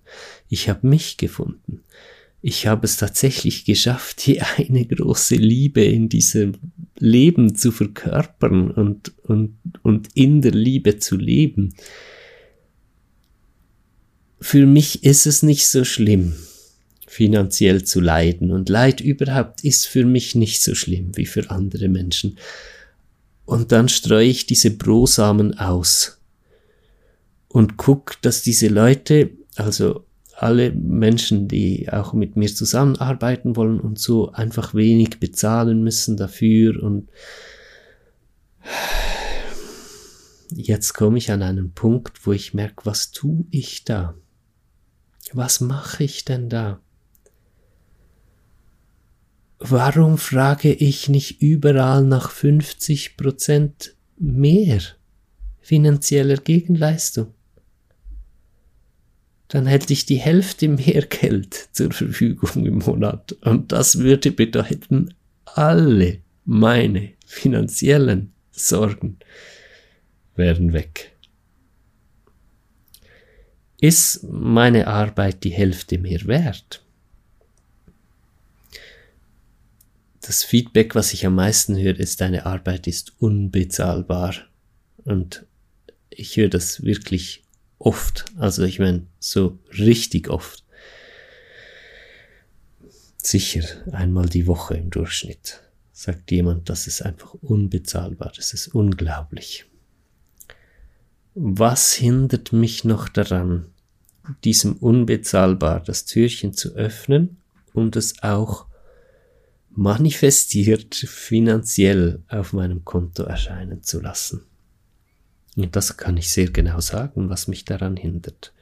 Ich 0.49 0.67
habe 0.67 0.85
mich 0.85 1.15
gefunden 1.15 1.83
ich 2.45 2.67
habe 2.67 2.85
es 2.85 2.97
tatsächlich 2.97 3.63
geschafft, 3.63 4.27
die 4.27 4.41
eine 4.57 4.85
große 4.85 5.35
Liebe 5.35 5.83
in 5.83 6.09
diesem 6.09 6.55
Leben 6.99 7.55
zu 7.55 7.71
verkörpern 7.71 8.69
und, 8.69 9.13
und, 9.23 9.57
und 9.81 10.09
in 10.13 10.41
der 10.41 10.51
Liebe 10.51 10.99
zu 10.99 11.15
leben. 11.15 11.73
Für 14.41 14.65
mich 14.65 15.05
ist 15.05 15.25
es 15.25 15.41
nicht 15.41 15.69
so 15.69 15.85
schlimm, 15.85 16.35
finanziell 17.07 17.85
zu 17.85 18.01
leiden. 18.01 18.51
Und 18.51 18.67
Leid 18.67 18.99
überhaupt 18.99 19.63
ist 19.63 19.87
für 19.87 20.03
mich 20.03 20.35
nicht 20.35 20.61
so 20.61 20.75
schlimm 20.75 21.15
wie 21.15 21.25
für 21.25 21.49
andere 21.49 21.87
Menschen. 21.87 22.37
Und 23.45 23.71
dann 23.71 23.87
streue 23.87 24.27
ich 24.27 24.45
diese 24.45 24.71
Brosamen 24.71 25.57
aus 25.57 26.19
und 27.47 27.77
guck, 27.77 28.21
dass 28.21 28.41
diese 28.41 28.67
Leute, 28.67 29.29
also 29.55 30.05
alle 30.43 30.71
Menschen, 30.71 31.47
die 31.47 31.89
auch 31.91 32.13
mit 32.13 32.35
mir 32.35 32.53
zusammenarbeiten 32.53 33.55
wollen 33.55 33.79
und 33.79 33.97
so 33.97 34.31
einfach 34.31 34.73
wenig 34.73 35.19
bezahlen 35.19 35.83
müssen 35.83 36.17
dafür 36.17 36.83
und 36.83 37.09
jetzt 40.53 40.93
komme 40.93 41.17
ich 41.17 41.31
an 41.31 41.41
einen 41.41 41.71
Punkt, 41.71 42.25
wo 42.27 42.33
ich 42.33 42.53
merke, 42.53 42.85
was 42.85 43.11
tue 43.11 43.45
ich 43.51 43.85
da? 43.85 44.15
Was 45.31 45.61
mache 45.61 46.03
ich 46.03 46.25
denn 46.25 46.49
da? 46.49 46.81
Warum 49.59 50.17
frage 50.17 50.73
ich 50.73 51.07
nicht 51.07 51.41
überall 51.41 52.03
nach 52.03 52.29
50 52.29 53.15
Prozent 53.15 53.95
mehr 54.17 54.81
finanzieller 55.61 56.35
Gegenleistung? 56.35 57.33
Dann 59.53 59.67
hätte 59.67 59.93
ich 59.93 60.07
die 60.07 60.17
Hälfte 60.17 60.67
mehr 60.67 61.05
Geld 61.09 61.69
zur 61.73 61.91
Verfügung 61.91 62.65
im 62.65 62.79
Monat. 62.79 63.33
Und 63.41 63.71
das 63.71 63.99
würde 63.99 64.31
bedeuten, 64.31 65.13
alle 65.45 66.21
meine 66.43 67.11
finanziellen 67.23 68.33
Sorgen 68.49 69.19
wären 70.35 70.73
weg. 70.73 71.11
Ist 73.79 74.23
meine 74.23 74.87
Arbeit 74.87 75.43
die 75.43 75.51
Hälfte 75.51 75.99
mehr 75.99 76.25
wert? 76.25 76.83
Das 80.21 80.43
Feedback, 80.43 80.95
was 80.95 81.13
ich 81.13 81.27
am 81.27 81.35
meisten 81.35 81.77
höre, 81.77 81.99
ist, 81.99 82.21
deine 82.21 82.47
Arbeit 82.47 82.87
ist 82.87 83.13
unbezahlbar. 83.19 84.33
Und 85.05 85.45
ich 86.09 86.37
höre 86.37 86.49
das 86.49 86.83
wirklich 86.83 87.42
oft. 87.85 88.25
Also 88.37 88.63
ich 88.63 88.79
meine, 88.79 89.05
so 89.19 89.59
richtig 89.77 90.29
oft. 90.29 90.63
Sicher 93.17 93.63
einmal 93.91 94.27
die 94.27 94.47
Woche 94.47 94.75
im 94.75 94.89
Durchschnitt 94.89 95.61
sagt 95.91 96.31
jemand, 96.31 96.69
das 96.69 96.87
ist 96.87 97.01
einfach 97.01 97.35
unbezahlbar, 97.35 98.33
das 98.35 98.53
ist 98.53 98.69
unglaublich. 98.69 99.65
Was 101.35 101.93
hindert 101.93 102.51
mich 102.51 102.83
noch 102.83 103.07
daran, 103.07 103.67
diesem 104.43 104.73
unbezahlbar 104.73 105.81
das 105.81 106.05
Türchen 106.05 106.53
zu 106.53 106.73
öffnen 106.75 107.37
und 107.73 107.95
es 107.95 108.21
auch 108.23 108.65
manifestiert 109.69 110.95
finanziell 110.95 112.21
auf 112.27 112.53
meinem 112.53 112.83
Konto 112.83 113.23
erscheinen 113.23 113.83
zu 113.83 114.01
lassen? 114.01 114.45
Und 115.55 115.75
das 115.75 115.97
kann 115.97 116.17
ich 116.17 116.29
sehr 116.29 116.49
genau 116.49 116.79
sagen, 116.79 117.29
was 117.29 117.47
mich 117.47 117.65
daran 117.65 117.95
hindert. 117.95 118.53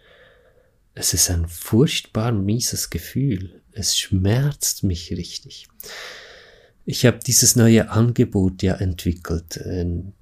Es 0.93 1.13
ist 1.13 1.29
ein 1.29 1.47
furchtbar 1.47 2.31
mieses 2.31 2.89
Gefühl. 2.89 3.61
Es 3.71 3.97
schmerzt 3.97 4.83
mich 4.83 5.11
richtig. 5.11 5.67
Ich 6.85 7.05
habe 7.05 7.19
dieses 7.25 7.55
neue 7.55 7.89
Angebot 7.89 8.61
ja 8.63 8.75
entwickelt. 8.75 9.61
Ähm, 9.63 10.13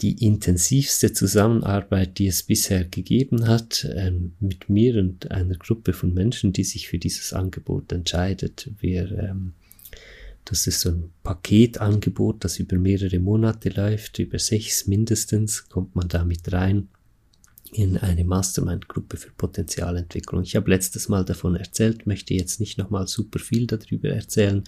die 0.00 0.24
intensivste 0.24 1.12
Zusammenarbeit, 1.12 2.18
die 2.18 2.26
es 2.26 2.42
bisher 2.42 2.84
gegeben 2.84 3.46
hat, 3.46 3.86
ähm, 3.94 4.32
mit 4.40 4.68
mir 4.68 4.96
und 4.96 5.30
einer 5.30 5.56
Gruppe 5.56 5.92
von 5.92 6.12
Menschen, 6.12 6.52
die 6.52 6.64
sich 6.64 6.88
für 6.88 6.98
dieses 6.98 7.32
Angebot 7.32 7.92
entscheidet. 7.92 8.70
Wir 8.80 9.10
ähm, 9.12 9.54
das 10.44 10.66
ist 10.66 10.80
so 10.80 10.90
ein 10.90 11.10
Paketangebot, 11.22 12.44
das 12.44 12.58
über 12.58 12.76
mehrere 12.76 13.18
Monate 13.18 13.70
läuft, 13.70 14.18
über 14.18 14.38
sechs 14.38 14.86
mindestens 14.86 15.68
kommt 15.68 15.96
man 15.96 16.08
da 16.08 16.24
mit 16.24 16.52
rein 16.52 16.88
in 17.72 17.96
eine 17.98 18.24
Mastermind-Gruppe 18.24 19.16
für 19.16 19.30
Potenzialentwicklung. 19.30 20.42
Ich 20.42 20.54
habe 20.54 20.70
letztes 20.70 21.08
Mal 21.08 21.24
davon 21.24 21.56
erzählt, 21.56 22.06
möchte 22.06 22.34
jetzt 22.34 22.60
nicht 22.60 22.78
nochmal 22.78 23.08
super 23.08 23.38
viel 23.40 23.66
darüber 23.66 24.10
erzählen, 24.10 24.62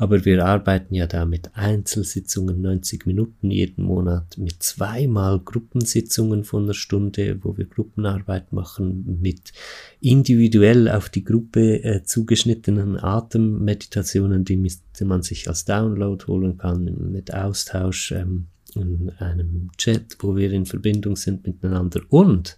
Aber 0.00 0.24
wir 0.24 0.46
arbeiten 0.46 0.94
ja 0.94 1.06
da 1.06 1.26
mit 1.26 1.50
Einzelsitzungen 1.52 2.62
90 2.62 3.04
Minuten 3.04 3.50
jeden 3.50 3.84
Monat, 3.84 4.38
mit 4.38 4.62
zweimal 4.62 5.40
Gruppensitzungen 5.40 6.44
von 6.44 6.62
einer 6.62 6.72
Stunde, 6.72 7.38
wo 7.42 7.58
wir 7.58 7.66
Gruppenarbeit 7.66 8.50
machen, 8.50 9.18
mit 9.20 9.52
individuell 10.00 10.88
auf 10.88 11.10
die 11.10 11.22
Gruppe 11.22 11.84
äh, 11.84 12.02
zugeschnittenen 12.02 12.98
Atemmeditationen, 12.98 14.46
die 14.46 14.70
man 15.04 15.20
sich 15.20 15.48
als 15.48 15.66
Download 15.66 16.24
holen 16.26 16.56
kann, 16.56 17.12
mit 17.12 17.34
Austausch 17.34 18.12
ähm, 18.12 18.46
in 18.74 19.10
einem 19.18 19.70
Chat, 19.76 20.16
wo 20.20 20.34
wir 20.34 20.50
in 20.50 20.64
Verbindung 20.64 21.14
sind 21.14 21.46
miteinander. 21.46 22.00
Und 22.08 22.56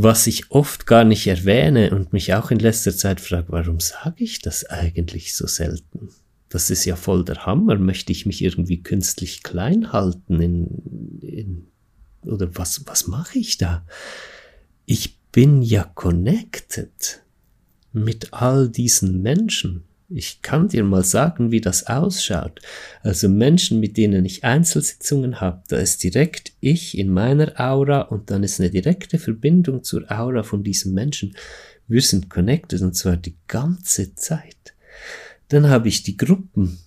was 0.00 0.28
ich 0.28 0.52
oft 0.52 0.86
gar 0.86 1.02
nicht 1.02 1.26
erwähne 1.26 1.90
und 1.90 2.12
mich 2.12 2.32
auch 2.32 2.52
in 2.52 2.60
letzter 2.60 2.96
Zeit 2.96 3.20
frage, 3.20 3.46
warum 3.48 3.80
sage 3.80 4.22
ich 4.22 4.38
das 4.38 4.64
eigentlich 4.64 5.34
so 5.34 5.48
selten? 5.48 6.10
Das 6.48 6.70
ist 6.70 6.84
ja 6.84 6.94
voll 6.94 7.24
der 7.24 7.46
Hammer. 7.46 7.76
Möchte 7.78 8.12
ich 8.12 8.24
mich 8.24 8.44
irgendwie 8.44 8.80
künstlich 8.80 9.42
klein 9.42 9.92
halten? 9.92 10.40
In, 10.40 11.18
in, 11.20 11.66
oder 12.22 12.56
was, 12.56 12.86
was 12.86 13.08
mache 13.08 13.40
ich 13.40 13.58
da? 13.58 13.84
Ich 14.86 15.18
bin 15.32 15.62
ja 15.62 15.82
connected 15.82 17.24
mit 17.92 18.32
all 18.32 18.68
diesen 18.68 19.20
Menschen. 19.20 19.82
Ich 20.10 20.40
kann 20.40 20.68
dir 20.68 20.84
mal 20.84 21.04
sagen, 21.04 21.50
wie 21.50 21.60
das 21.60 21.86
ausschaut. 21.86 22.62
Also 23.02 23.28
Menschen, 23.28 23.78
mit 23.78 23.98
denen 23.98 24.24
ich 24.24 24.42
Einzelsitzungen 24.42 25.42
habe, 25.42 25.62
da 25.68 25.76
ist 25.76 26.02
direkt 26.02 26.52
ich 26.60 26.96
in 26.96 27.10
meiner 27.10 27.60
Aura 27.60 28.00
und 28.02 28.30
dann 28.30 28.42
ist 28.42 28.58
eine 28.58 28.70
direkte 28.70 29.18
Verbindung 29.18 29.84
zur 29.84 30.10
Aura 30.10 30.44
von 30.44 30.64
diesem 30.64 30.94
Menschen. 30.94 31.36
Wir 31.88 32.00
sind 32.00 32.30
connected 32.30 32.80
und 32.80 32.94
zwar 32.94 33.18
die 33.18 33.36
ganze 33.48 34.14
Zeit. 34.14 34.74
Dann 35.48 35.68
habe 35.68 35.88
ich 35.88 36.04
die 36.04 36.16
Gruppen, 36.16 36.78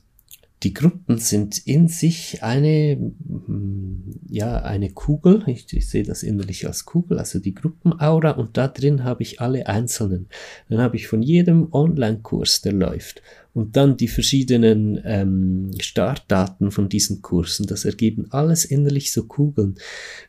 die 0.64 0.74
Gruppen 0.74 1.18
sind 1.18 1.66
in 1.66 1.88
sich 1.88 2.44
eine, 2.44 2.96
mm, 2.98 4.20
ja, 4.30 4.62
eine 4.62 4.92
Kugel. 4.92 5.44
Ich, 5.48 5.72
ich, 5.74 5.90
sehe 5.90 6.04
das 6.04 6.22
innerlich 6.22 6.68
als 6.68 6.86
Kugel, 6.86 7.18
also 7.18 7.40
die 7.40 7.56
Gruppenaura 7.56 8.32
und 8.32 8.58
da 8.58 8.68
drin 8.68 9.04
habe 9.04 9.24
ich 9.24 9.42
alle 9.42 9.68
Einzelnen. 9.68 10.28
Dann 10.70 10.80
habe 10.80 10.98
ich 10.98 11.08
von 11.08 11.24
jedem 11.24 11.74
Online-Kurs, 11.74 12.62
der 12.62 12.74
läuft, 12.74 13.24
und 13.54 13.76
dann 13.76 13.98
die 13.98 14.08
verschiedenen 14.08 15.02
ähm, 15.04 15.72
Startdaten 15.80 16.72
von 16.72 16.88
diesen 16.88 17.22
Kursen. 17.22 17.68
Das 17.68 17.84
ergeben 17.84 18.28
alles 18.30 18.64
innerlich 18.64 19.12
so 19.12 19.26
Kugeln. 19.26 19.76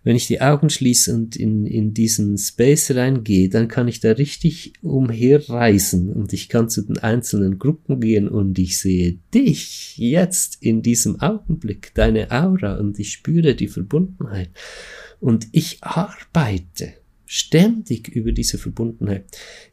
Wenn 0.02 0.16
ich 0.16 0.26
die 0.26 0.40
Augen 0.40 0.70
schließe 0.70 1.14
und 1.14 1.36
in, 1.36 1.64
in 1.66 1.94
diesen 1.94 2.36
Space 2.36 2.90
reingehe, 2.90 3.48
dann 3.48 3.68
kann 3.68 3.86
ich 3.86 4.00
da 4.00 4.12
richtig 4.12 4.72
umherreisen 4.82 6.12
und 6.12 6.32
ich 6.32 6.48
kann 6.48 6.68
zu 6.68 6.82
den 6.82 6.98
einzelnen 6.98 7.58
Gruppen 7.58 8.00
gehen 8.00 8.28
und 8.28 8.58
ich 8.58 8.78
sehe 8.80 9.18
dich 9.32 9.96
jetzt 9.98 10.58
in 10.60 10.82
diesem 10.82 11.20
Augenblick, 11.20 11.92
deine 11.94 12.30
Aura 12.30 12.78
und 12.78 12.98
ich 12.98 13.12
spüre 13.12 13.54
die 13.54 13.68
Verbundenheit. 13.68 14.50
Und 15.20 15.46
ich 15.52 15.78
arbeite 15.82 16.94
ständig 17.24 18.08
über 18.08 18.32
diese 18.32 18.58
Verbundenheit. 18.58 19.24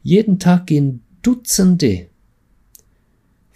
Jeden 0.02 0.38
Tag 0.38 0.68
gehen 0.68 1.02
Dutzende 1.22 2.06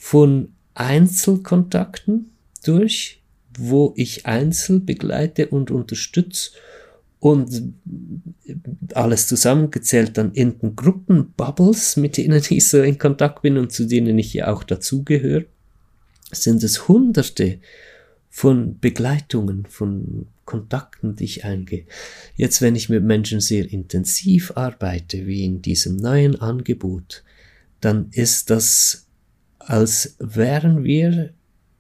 von 0.05 0.53
Einzelkontakten 0.75 2.31
durch, 2.63 3.23
wo 3.59 3.95
ich 3.97 4.27
Einzel 4.27 4.79
begleite 4.81 5.49
und 5.49 5.71
unterstütze 5.71 6.51
und 7.21 7.73
alles 8.93 9.29
zusammengezählt 9.29 10.19
dann 10.19 10.33
in 10.33 10.77
Gruppenbubbles, 10.77 11.97
mit 11.97 12.19
denen 12.19 12.43
ich 12.47 12.69
so 12.69 12.83
in 12.83 12.99
Kontakt 12.99 13.41
bin 13.41 13.57
und 13.57 13.73
zu 13.73 13.87
denen 13.87 14.19
ich 14.19 14.35
ja 14.35 14.53
auch 14.53 14.63
dazugehöre, 14.63 15.47
sind 16.31 16.63
es 16.63 16.87
hunderte 16.87 17.61
von 18.29 18.79
Begleitungen, 18.81 19.65
von 19.65 20.27
Kontakten, 20.45 21.17
die 21.17 21.25
ich 21.25 21.45
eingehe. 21.47 21.87
Jetzt, 22.37 22.61
wenn 22.61 22.77
ich 22.77 22.91
mit 22.91 23.05
Menschen 23.05 23.41
sehr 23.41 23.73
intensiv 23.73 24.53
arbeite, 24.55 25.27
wie 25.27 25.47
in 25.47 25.63
diesem 25.63 25.97
neuen 25.97 26.39
Angebot, 26.43 27.25
dann 27.81 28.11
ist 28.13 28.51
das 28.51 29.04
als 29.67 30.17
wären 30.19 30.85
wir 30.85 31.31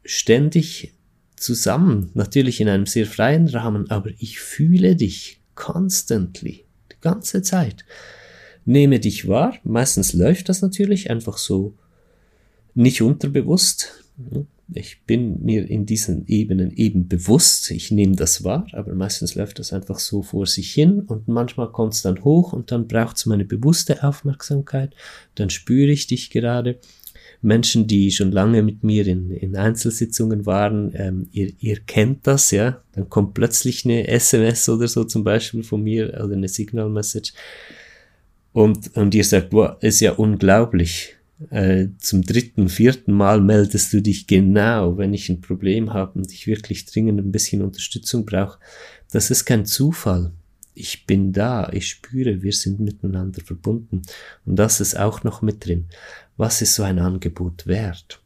ständig 0.04 0.94
zusammen, 1.36 2.10
natürlich 2.14 2.60
in 2.60 2.68
einem 2.68 2.86
sehr 2.86 3.06
freien 3.06 3.48
Rahmen, 3.48 3.90
aber 3.90 4.10
ich 4.18 4.40
fühle 4.40 4.96
dich 4.96 5.40
constantly, 5.54 6.64
die 6.90 7.00
ganze 7.00 7.42
Zeit. 7.42 7.84
Nehme 8.64 8.98
dich 8.98 9.28
wahr, 9.28 9.54
meistens 9.62 10.14
läuft 10.14 10.48
das 10.48 10.62
natürlich 10.62 11.10
einfach 11.10 11.36
so 11.36 11.74
nicht 12.74 13.02
unterbewusst. 13.02 14.04
Ich 14.72 15.02
bin 15.02 15.44
mir 15.44 15.68
in 15.68 15.84
diesen 15.84 16.26
Ebenen 16.26 16.70
eben 16.74 17.06
bewusst, 17.06 17.70
ich 17.70 17.90
nehme 17.90 18.16
das 18.16 18.42
wahr, 18.42 18.66
aber 18.72 18.94
meistens 18.94 19.34
läuft 19.34 19.58
das 19.58 19.74
einfach 19.74 19.98
so 19.98 20.22
vor 20.22 20.46
sich 20.46 20.72
hin 20.72 21.00
und 21.00 21.28
manchmal 21.28 21.70
kommt 21.70 21.92
es 21.92 22.00
dann 22.00 22.24
hoch 22.24 22.54
und 22.54 22.72
dann 22.72 22.88
braucht 22.88 23.18
es 23.18 23.26
meine 23.26 23.44
bewusste 23.44 24.02
Aufmerksamkeit, 24.02 24.94
dann 25.34 25.50
spüre 25.50 25.90
ich 25.90 26.06
dich 26.06 26.30
gerade 26.30 26.78
Menschen, 27.44 27.86
die 27.86 28.10
schon 28.10 28.32
lange 28.32 28.62
mit 28.62 28.82
mir 28.82 29.06
in, 29.06 29.30
in 29.30 29.54
Einzelsitzungen 29.54 30.46
waren, 30.46 30.92
ähm, 30.94 31.28
ihr, 31.30 31.52
ihr 31.60 31.78
kennt 31.80 32.26
das, 32.26 32.50
ja. 32.50 32.82
Dann 32.92 33.10
kommt 33.10 33.34
plötzlich 33.34 33.84
eine 33.84 34.08
SMS 34.08 34.68
oder 34.68 34.88
so 34.88 35.04
zum 35.04 35.24
Beispiel 35.24 35.62
von 35.62 35.82
mir 35.82 36.08
oder 36.24 36.34
eine 36.34 36.48
Signal-Message. 36.48 37.34
Und, 38.52 38.96
und 38.96 39.14
ihr 39.14 39.24
sagt, 39.24 39.52
wow, 39.52 39.76
ist 39.80 40.00
ja 40.00 40.12
unglaublich. 40.12 41.16
Äh, 41.50 41.88
zum 41.98 42.22
dritten, 42.22 42.68
vierten 42.68 43.12
Mal 43.12 43.40
meldest 43.40 43.92
du 43.92 44.00
dich 44.00 44.26
genau, 44.26 44.96
wenn 44.96 45.12
ich 45.12 45.28
ein 45.28 45.40
Problem 45.42 45.92
habe 45.92 46.18
und 46.20 46.32
ich 46.32 46.46
wirklich 46.46 46.86
dringend 46.86 47.20
ein 47.20 47.32
bisschen 47.32 47.60
Unterstützung 47.60 48.24
brauche. 48.24 48.58
Das 49.12 49.30
ist 49.30 49.44
kein 49.44 49.66
Zufall. 49.66 50.32
Ich 50.76 51.06
bin 51.06 51.32
da, 51.32 51.68
ich 51.72 51.88
spüre, 51.88 52.42
wir 52.42 52.52
sind 52.52 52.80
miteinander 52.80 53.42
verbunden. 53.42 54.02
Und 54.46 54.56
das 54.56 54.80
ist 54.80 54.98
auch 54.98 55.22
noch 55.24 55.42
mit 55.42 55.66
drin 55.66 55.86
was 56.36 56.62
ist 56.62 56.74
so 56.74 56.82
ein 56.82 56.98
Angebot 56.98 57.66
wert? 57.66 58.20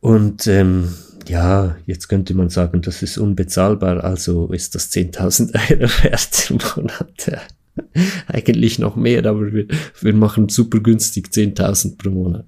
Und 0.00 0.46
ähm, 0.46 0.94
ja, 1.26 1.76
jetzt 1.86 2.08
könnte 2.08 2.34
man 2.34 2.48
sagen, 2.48 2.82
das 2.82 3.02
ist 3.02 3.18
unbezahlbar, 3.18 4.04
also 4.04 4.48
ist 4.52 4.74
das 4.74 4.90
10.000 4.92 5.54
Euro 5.70 5.90
wert 6.02 6.50
im 6.50 6.58
Monat. 6.76 7.48
Eigentlich 8.26 8.78
noch 8.78 8.96
mehr, 8.96 9.24
aber 9.26 9.52
wir, 9.52 9.66
wir 10.00 10.14
machen 10.14 10.48
super 10.48 10.80
günstig 10.80 11.28
10.000 11.28 11.96
pro 11.96 12.10
Monat. 12.10 12.46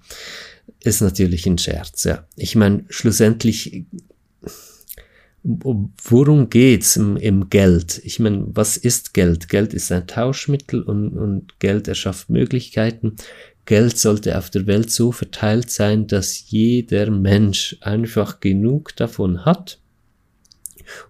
Ist 0.82 1.02
natürlich 1.02 1.46
ein 1.46 1.58
Scherz, 1.58 2.04
ja. 2.04 2.26
Ich 2.36 2.56
meine, 2.56 2.84
schlussendlich, 2.88 3.84
worum 5.42 6.48
geht's 6.48 6.96
im, 6.96 7.16
im 7.16 7.50
Geld? 7.50 8.00
Ich 8.04 8.18
meine, 8.18 8.46
was 8.48 8.76
ist 8.76 9.12
Geld? 9.12 9.48
Geld 9.48 9.74
ist 9.74 9.92
ein 9.92 10.06
Tauschmittel 10.06 10.82
und, 10.82 11.16
und 11.16 11.58
Geld 11.60 11.86
erschafft 11.86 12.30
Möglichkeiten. 12.30 13.16
Geld 13.64 13.98
sollte 13.98 14.36
auf 14.36 14.50
der 14.50 14.66
Welt 14.66 14.90
so 14.90 15.12
verteilt 15.12 15.70
sein, 15.70 16.06
dass 16.06 16.50
jeder 16.50 17.10
Mensch 17.10 17.76
einfach 17.80 18.40
genug 18.40 18.96
davon 18.96 19.44
hat, 19.44 19.78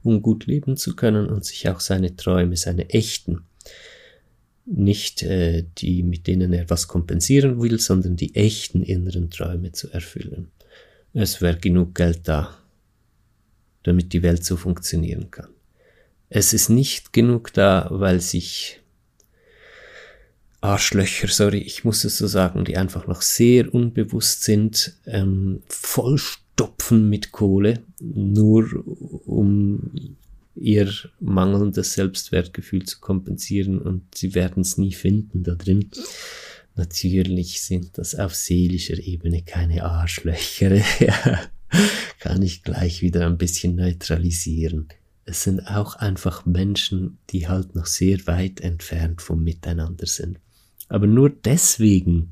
um 0.03 0.23
gut 0.23 0.47
leben 0.47 0.77
zu 0.77 0.95
können 0.95 1.27
und 1.29 1.45
sich 1.45 1.69
auch 1.69 1.81
seine 1.81 2.17
Träume, 2.17 2.57
seine 2.57 2.91
echten, 2.91 3.43
nicht 4.67 5.23
äh, 5.23 5.65
die, 5.79 6.03
mit 6.03 6.27
denen 6.27 6.53
er 6.53 6.69
was 6.69 6.87
kompensieren 6.87 7.61
will, 7.61 7.81
sondern 7.81 8.17
die 8.17 8.35
echten 8.35 8.83
inneren 8.83 9.31
Träume 9.31 9.73
zu 9.73 9.91
erfüllen. 9.91 10.49
Es 11.13 11.41
wäre 11.41 11.57
genug 11.57 11.95
Geld 11.95 12.21
da, 12.29 12.57
damit 13.83 14.13
die 14.13 14.23
Welt 14.23 14.45
so 14.45 14.57
funktionieren 14.57 15.31
kann. 15.31 15.49
Es 16.29 16.53
ist 16.53 16.69
nicht 16.69 17.13
genug 17.13 17.53
da, 17.53 17.89
weil 17.91 18.21
sich 18.21 18.80
Arschlöcher, 20.61 21.29
sorry, 21.29 21.59
ich 21.59 21.85
muss 21.85 22.05
es 22.05 22.19
so 22.19 22.27
sagen, 22.27 22.65
die 22.65 22.77
einfach 22.77 23.07
noch 23.07 23.23
sehr 23.23 23.73
unbewusst 23.73 24.43
sind, 24.43 24.95
ähm, 25.07 25.63
vollstopfen 25.69 27.09
mit 27.09 27.33
Kohle, 27.33 27.83
nur 28.01 28.69
um 29.27 30.17
ihr 30.55 30.93
mangelndes 31.19 31.95
Selbstwertgefühl 31.95 32.85
zu 32.85 33.01
kompensieren 33.01 33.81
und 33.81 34.03
sie 34.15 34.35
werden 34.35 34.61
es 34.61 34.77
nie 34.77 34.93
finden 34.93 35.45
da 35.45 35.55
drin. 35.55 35.91
Natürlich 36.75 37.63
sind 37.63 37.97
das 37.97 38.15
auf 38.15 38.35
seelischer 38.35 38.99
Ebene 38.99 39.43
keine 39.43 39.85
Arschlöcher. 39.85 40.83
kann 42.19 42.43
ich 42.43 42.63
gleich 42.63 43.03
wieder 43.03 43.27
ein 43.27 43.39
bisschen 43.39 43.77
neutralisieren. 43.77 44.89
Es 45.25 45.45
sind 45.45 45.61
auch 45.61 45.95
einfach 45.95 46.45
Menschen, 46.45 47.19
die 47.31 47.49
halt 47.49 47.75
noch 47.75 47.87
sehr 47.87 48.27
weit 48.27 48.61
entfernt 48.61 49.23
vom 49.23 49.43
Miteinander 49.43 50.07
sind. 50.07 50.39
Aber 50.91 51.07
nur 51.07 51.31
deswegen 51.31 52.31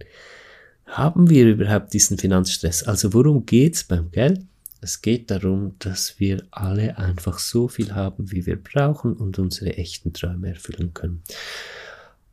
haben 0.86 1.30
wir 1.30 1.46
überhaupt 1.46 1.94
diesen 1.94 2.18
Finanzstress. 2.18 2.82
Also 2.82 3.14
worum 3.14 3.46
geht's 3.46 3.84
beim 3.84 4.10
Geld? 4.10 4.42
Es 4.80 5.00
geht 5.00 5.30
darum, 5.30 5.74
dass 5.78 6.20
wir 6.20 6.44
alle 6.50 6.98
einfach 6.98 7.38
so 7.38 7.68
viel 7.68 7.94
haben, 7.94 8.30
wie 8.30 8.46
wir 8.46 8.62
brauchen 8.62 9.14
und 9.14 9.38
unsere 9.38 9.76
echten 9.76 10.12
Träume 10.12 10.50
erfüllen 10.50 10.92
können. 10.94 11.22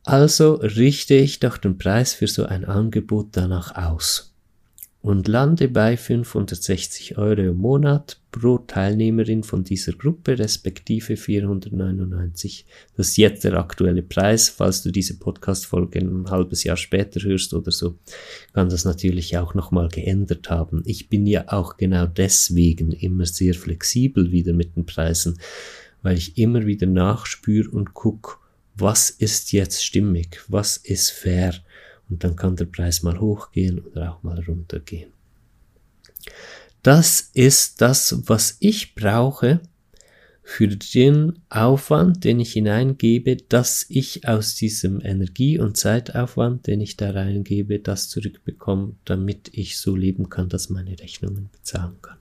Also 0.04 0.54
richte 0.54 1.14
ich 1.14 1.40
doch 1.40 1.58
den 1.58 1.78
Preis 1.78 2.14
für 2.14 2.28
so 2.28 2.44
ein 2.44 2.64
Angebot 2.64 3.28
danach 3.32 3.74
aus. 3.76 4.35
Und 5.06 5.28
lande 5.28 5.68
bei 5.68 5.96
560 5.96 7.16
Euro 7.16 7.40
im 7.42 7.58
Monat 7.58 8.20
pro 8.32 8.58
Teilnehmerin 8.58 9.44
von 9.44 9.62
dieser 9.62 9.92
Gruppe, 9.92 10.36
respektive 10.36 11.16
499. 11.16 12.66
Das 12.96 13.10
ist 13.10 13.16
jetzt 13.16 13.44
der 13.44 13.54
aktuelle 13.54 14.02
Preis. 14.02 14.48
Falls 14.48 14.82
du 14.82 14.90
diese 14.90 15.16
Podcast-Folge 15.16 16.00
ein 16.00 16.28
halbes 16.28 16.64
Jahr 16.64 16.76
später 16.76 17.20
hörst 17.20 17.54
oder 17.54 17.70
so, 17.70 17.94
kann 18.52 18.68
das 18.68 18.84
natürlich 18.84 19.38
auch 19.38 19.54
nochmal 19.54 19.86
geändert 19.90 20.50
haben. 20.50 20.82
Ich 20.86 21.08
bin 21.08 21.24
ja 21.28 21.44
auch 21.52 21.76
genau 21.76 22.06
deswegen 22.06 22.90
immer 22.90 23.26
sehr 23.26 23.54
flexibel 23.54 24.32
wieder 24.32 24.54
mit 24.54 24.74
den 24.74 24.86
Preisen, 24.86 25.38
weil 26.02 26.18
ich 26.18 26.36
immer 26.36 26.66
wieder 26.66 26.88
nachspüre 26.88 27.70
und 27.70 27.94
gucke, 27.94 28.38
was 28.74 29.10
ist 29.10 29.52
jetzt 29.52 29.84
stimmig, 29.84 30.40
was 30.48 30.76
ist 30.78 31.12
fair 31.12 31.54
und 32.08 32.22
dann 32.24 32.36
kann 32.36 32.56
der 32.56 32.66
Preis 32.66 33.02
mal 33.02 33.20
hochgehen 33.20 33.80
oder 33.80 34.12
auch 34.12 34.22
mal 34.22 34.40
runtergehen. 34.40 35.10
Das 36.82 37.30
ist 37.34 37.80
das, 37.80 38.28
was 38.28 38.56
ich 38.60 38.94
brauche 38.94 39.60
für 40.42 40.68
den 40.68 41.40
Aufwand, 41.48 42.22
den 42.22 42.38
ich 42.38 42.52
hineingebe, 42.52 43.36
dass 43.36 43.84
ich 43.88 44.28
aus 44.28 44.54
diesem 44.54 45.00
Energie- 45.00 45.58
und 45.58 45.76
Zeitaufwand, 45.76 46.68
den 46.68 46.80
ich 46.80 46.96
da 46.96 47.10
reingebe, 47.10 47.80
das 47.80 48.08
zurückbekomme, 48.08 48.94
damit 49.04 49.50
ich 49.52 49.78
so 49.78 49.96
leben 49.96 50.28
kann, 50.28 50.48
dass 50.48 50.70
meine 50.70 50.96
Rechnungen 51.00 51.50
bezahlen 51.50 51.96
kann. 52.00 52.15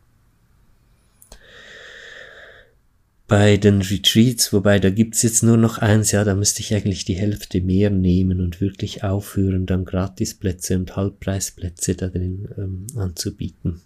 Bei 3.28 3.58
den 3.58 3.82
Retreats, 3.82 4.54
wobei 4.54 4.80
da 4.80 4.92
gibt's 4.92 5.24
jetzt 5.24 5.42
nur 5.42 5.58
noch 5.58 5.80
eins, 5.80 6.12
ja, 6.12 6.24
da 6.24 6.36
müsste 6.36 6.60
ich 6.60 6.74
eigentlich 6.76 7.06
die 7.06 7.16
Hälfte 7.16 7.60
mehr 7.62 7.90
nehmen 7.90 8.40
und 8.40 8.62
wirklich 8.62 9.04
aufhören, 9.04 9.66
dann 9.66 9.86
Gratisplätze 9.86 10.76
und 10.76 10.96
Halbpreisplätze 10.96 11.96
da 11.96 12.08
drin 12.08 12.48
ähm, 12.58 12.88
anzubieten, 12.96 13.82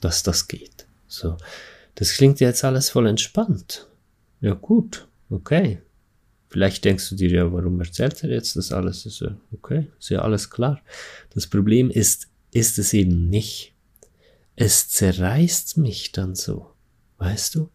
dass 0.00 0.22
das 0.22 0.46
geht. 0.46 0.86
So, 1.06 1.38
das 1.94 2.12
klingt 2.12 2.40
jetzt 2.40 2.64
alles 2.64 2.90
voll 2.90 3.06
entspannt. 3.06 3.88
Ja 4.40 4.54
gut, 4.54 5.08
okay. 5.30 5.80
Vielleicht 6.48 6.84
denkst 6.84 7.08
du 7.08 7.14
dir 7.14 7.30
ja, 7.30 7.52
warum 7.52 7.80
erzählt 7.80 8.22
er 8.22 8.30
jetzt 8.30 8.56
das 8.56 8.72
alles? 8.72 9.06
Ist 9.06 9.20
ja 9.20 9.34
okay, 9.52 9.86
ist 9.98 10.10
ja 10.10 10.20
alles 10.20 10.50
klar. 10.50 10.82
Das 11.32 11.46
Problem 11.46 11.90
ist, 11.90 12.28
ist 12.50 12.78
es 12.78 12.92
eben 12.92 13.30
nicht. 13.30 13.72
Es 14.54 14.90
zerreißt 14.90 15.78
mich 15.78 16.12
dann 16.12 16.34
so. 16.34 16.72
Weißt 17.16 17.54
du? 17.54 17.70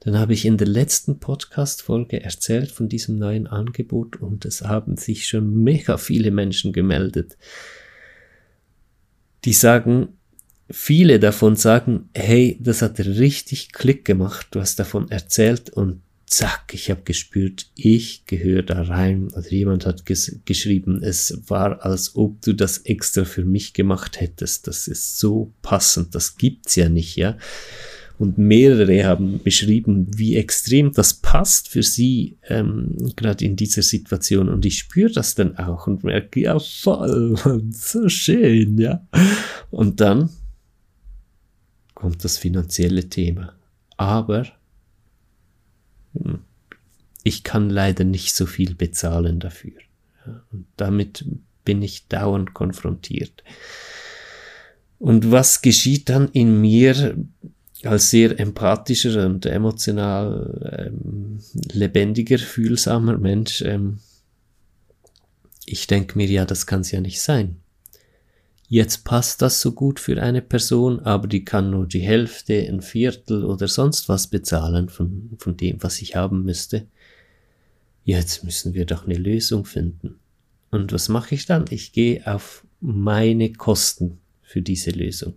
Dann 0.00 0.18
habe 0.18 0.32
ich 0.32 0.44
in 0.44 0.56
der 0.56 0.66
letzten 0.66 1.18
Podcast-Folge 1.18 2.22
erzählt 2.22 2.70
von 2.70 2.88
diesem 2.88 3.18
neuen 3.18 3.46
Angebot 3.46 4.16
und 4.16 4.44
es 4.44 4.62
haben 4.62 4.96
sich 4.96 5.26
schon 5.28 5.62
mega 5.62 5.96
viele 5.96 6.30
Menschen 6.30 6.72
gemeldet. 6.72 7.36
Die 9.44 9.52
sagen, 9.52 10.08
viele 10.70 11.20
davon 11.20 11.56
sagen, 11.56 12.08
hey, 12.14 12.58
das 12.60 12.82
hat 12.82 12.98
richtig 13.00 13.72
Klick 13.72 14.04
gemacht, 14.04 14.48
du 14.50 14.60
hast 14.60 14.78
davon 14.78 15.10
erzählt 15.10 15.70
und 15.70 16.02
zack, 16.32 16.72
ich 16.72 16.90
habe 16.90 17.02
gespürt, 17.02 17.70
ich 17.74 18.24
gehöre 18.24 18.62
da 18.62 18.82
rein. 18.82 19.28
Oder 19.36 19.50
jemand 19.50 19.84
hat 19.84 20.04
geschrieben, 20.06 21.02
es 21.02 21.42
war, 21.46 21.84
als 21.84 22.16
ob 22.16 22.40
du 22.40 22.54
das 22.54 22.78
extra 22.78 23.24
für 23.24 23.44
mich 23.44 23.74
gemacht 23.74 24.18
hättest. 24.20 24.66
Das 24.66 24.88
ist 24.88 25.18
so 25.18 25.52
passend, 25.60 26.14
das 26.14 26.36
gibt's 26.36 26.74
ja 26.74 26.88
nicht, 26.88 27.16
ja. 27.16 27.36
Und 28.22 28.38
mehrere 28.38 29.04
haben 29.04 29.42
beschrieben, 29.42 30.06
wie 30.16 30.36
extrem 30.36 30.92
das 30.92 31.12
passt 31.12 31.68
für 31.68 31.82
sie, 31.82 32.38
ähm, 32.48 32.94
gerade 33.16 33.44
in 33.44 33.56
dieser 33.56 33.82
Situation. 33.82 34.48
Und 34.48 34.64
ich 34.64 34.78
spüre 34.78 35.10
das 35.10 35.34
dann 35.34 35.58
auch 35.58 35.88
und 35.88 36.04
merke, 36.04 36.38
ja, 36.38 36.56
voll, 36.60 37.34
so 37.72 38.08
schön, 38.08 38.78
ja. 38.78 39.04
Und 39.72 40.00
dann 40.00 40.30
kommt 41.96 42.22
das 42.22 42.38
finanzielle 42.38 43.08
Thema. 43.08 43.54
Aber 43.96 44.46
hm, 46.14 46.42
ich 47.24 47.42
kann 47.42 47.70
leider 47.70 48.04
nicht 48.04 48.36
so 48.36 48.46
viel 48.46 48.76
bezahlen 48.76 49.40
dafür. 49.40 49.80
Und 50.52 50.66
damit 50.76 51.24
bin 51.64 51.82
ich 51.82 52.06
dauernd 52.06 52.54
konfrontiert. 52.54 53.42
Und 55.00 55.32
was 55.32 55.60
geschieht 55.60 56.08
dann 56.08 56.28
in 56.28 56.60
mir 56.60 57.16
als 57.84 58.10
sehr 58.10 58.38
empathischer 58.38 59.26
und 59.26 59.46
emotional 59.46 60.90
ähm, 60.92 61.38
lebendiger, 61.72 62.38
fühlsamer 62.38 63.18
Mensch, 63.18 63.62
ähm, 63.62 63.98
ich 65.64 65.86
denke 65.86 66.18
mir, 66.18 66.26
ja, 66.26 66.44
das 66.44 66.66
kann 66.66 66.80
es 66.80 66.90
ja 66.90 67.00
nicht 67.00 67.20
sein. 67.20 67.56
Jetzt 68.68 69.04
passt 69.04 69.42
das 69.42 69.60
so 69.60 69.72
gut 69.72 70.00
für 70.00 70.20
eine 70.22 70.40
Person, 70.40 71.00
aber 71.00 71.28
die 71.28 71.44
kann 71.44 71.70
nur 71.70 71.86
die 71.86 72.00
Hälfte, 72.00 72.54
ein 72.54 72.80
Viertel 72.80 73.44
oder 73.44 73.68
sonst 73.68 74.08
was 74.08 74.28
bezahlen 74.28 74.88
von, 74.88 75.30
von 75.38 75.56
dem, 75.56 75.82
was 75.82 76.00
ich 76.00 76.16
haben 76.16 76.44
müsste. 76.44 76.86
Jetzt 78.04 78.44
müssen 78.44 78.74
wir 78.74 78.86
doch 78.86 79.04
eine 79.04 79.16
Lösung 79.16 79.66
finden. 79.66 80.18
Und 80.70 80.92
was 80.92 81.08
mache 81.08 81.34
ich 81.34 81.44
dann? 81.44 81.66
Ich 81.68 81.92
gehe 81.92 82.26
auf 82.26 82.66
meine 82.80 83.52
Kosten 83.52 84.18
für 84.42 84.62
diese 84.62 84.90
Lösung. 84.90 85.34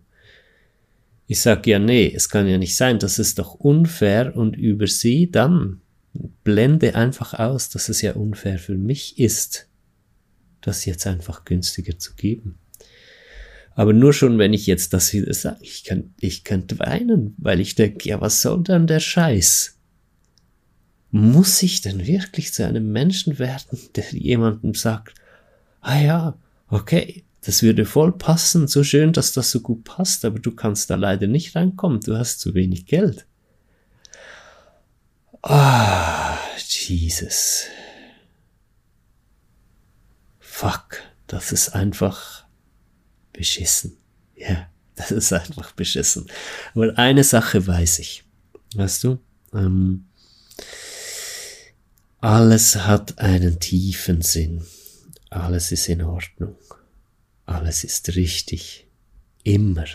Ich 1.28 1.42
sage 1.42 1.72
ja, 1.72 1.80
nee, 1.80 2.12
es 2.14 2.30
kann 2.30 2.48
ja 2.48 2.58
nicht 2.58 2.78
sein, 2.78 3.00
das 3.00 3.18
ist 3.20 3.40
doch 3.40 3.56
unfair 3.56 4.36
und 4.36 4.56
über 4.56 4.88
sie 4.88 5.32
dann 5.32 5.82
blende 6.44 6.96
einfach 6.96 7.34
aus, 7.34 7.70
dass 7.70 7.90
es 7.90 8.02
ja 8.02 8.14
unfair 8.14 8.60
für 8.60 8.78
mich 8.78 9.20
ist, 9.20 9.68
das 10.62 10.86
jetzt 10.86 11.08
einfach 11.08 11.46
günstiger 11.46 11.98
zu 11.98 12.14
geben. 12.16 12.60
Aber 13.76 13.92
nur 13.92 14.14
schon, 14.14 14.38
wenn 14.38 14.54
ich 14.54 14.68
jetzt 14.68 14.94
das 14.94 15.12
wieder 15.14 15.34
sage, 15.34 15.58
ich, 15.62 15.92
ich 16.22 16.44
könnte 16.46 16.80
weinen, 16.80 17.36
weil 17.38 17.60
ich 17.60 17.76
denke, 17.76 18.08
ja, 18.08 18.22
was 18.22 18.42
soll 18.42 18.64
denn 18.64 18.88
der 18.88 19.02
Scheiß? 19.02 19.78
Muss 21.12 21.62
ich 21.62 21.82
denn 21.82 22.08
wirklich 22.08 22.54
zu 22.54 22.66
einem 22.66 22.92
Menschen 22.92 23.38
werden, 23.38 23.78
der 23.96 24.06
jemandem 24.12 24.74
sagt, 24.76 25.16
ah 25.82 26.00
ja, 26.00 26.38
okay, 26.70 27.25
das 27.46 27.62
würde 27.62 27.86
voll 27.86 28.12
passen, 28.12 28.68
so 28.68 28.84
schön, 28.84 29.14
dass 29.14 29.32
das 29.32 29.52
so 29.52 29.62
gut 29.62 29.84
passt, 29.84 30.26
aber 30.26 30.40
du 30.40 30.52
kannst 30.52 30.90
da 30.90 30.96
leider 30.96 31.28
nicht 31.28 31.56
reinkommen, 31.56 32.02
du 32.02 32.18
hast 32.18 32.40
zu 32.40 32.56
wenig 32.56 32.88
Geld. 32.88 33.28
Ah, 35.44 36.40
Jesus. 36.58 37.66
Fuck, 40.40 41.04
das 41.28 41.52
ist 41.52 41.70
einfach 41.70 42.48
beschissen. 43.32 43.98
Ja, 44.36 44.68
das 44.96 45.12
ist 45.12 45.32
einfach 45.32 45.72
beschissen. 45.74 46.26
Aber 46.74 46.98
eine 46.98 47.24
Sache 47.24 47.68
weiß 47.68 48.00
ich. 48.00 48.24
Weißt 48.74 49.04
du? 49.04 49.20
Ähm, 49.54 50.08
alles 52.22 52.76
hat 52.76 53.20
einen 53.20 53.60
tiefen 53.60 54.24
Sinn. 54.24 54.66
Alles 55.30 55.72
ist 55.72 55.88
in 55.90 56.02
Ordnung 56.02 56.56
alles 57.46 57.84
ist 57.84 58.16
richtig. 58.16 58.88
Immer. 59.44 59.86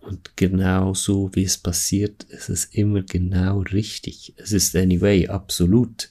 Und 0.00 0.36
genau 0.36 0.94
so, 0.94 1.30
wie 1.34 1.44
es 1.44 1.58
passiert, 1.58 2.24
ist 2.24 2.48
es 2.48 2.66
immer 2.66 3.02
genau 3.02 3.60
richtig. 3.60 4.34
Es 4.36 4.52
ist 4.52 4.76
anyway 4.76 5.28
absolut. 5.28 6.10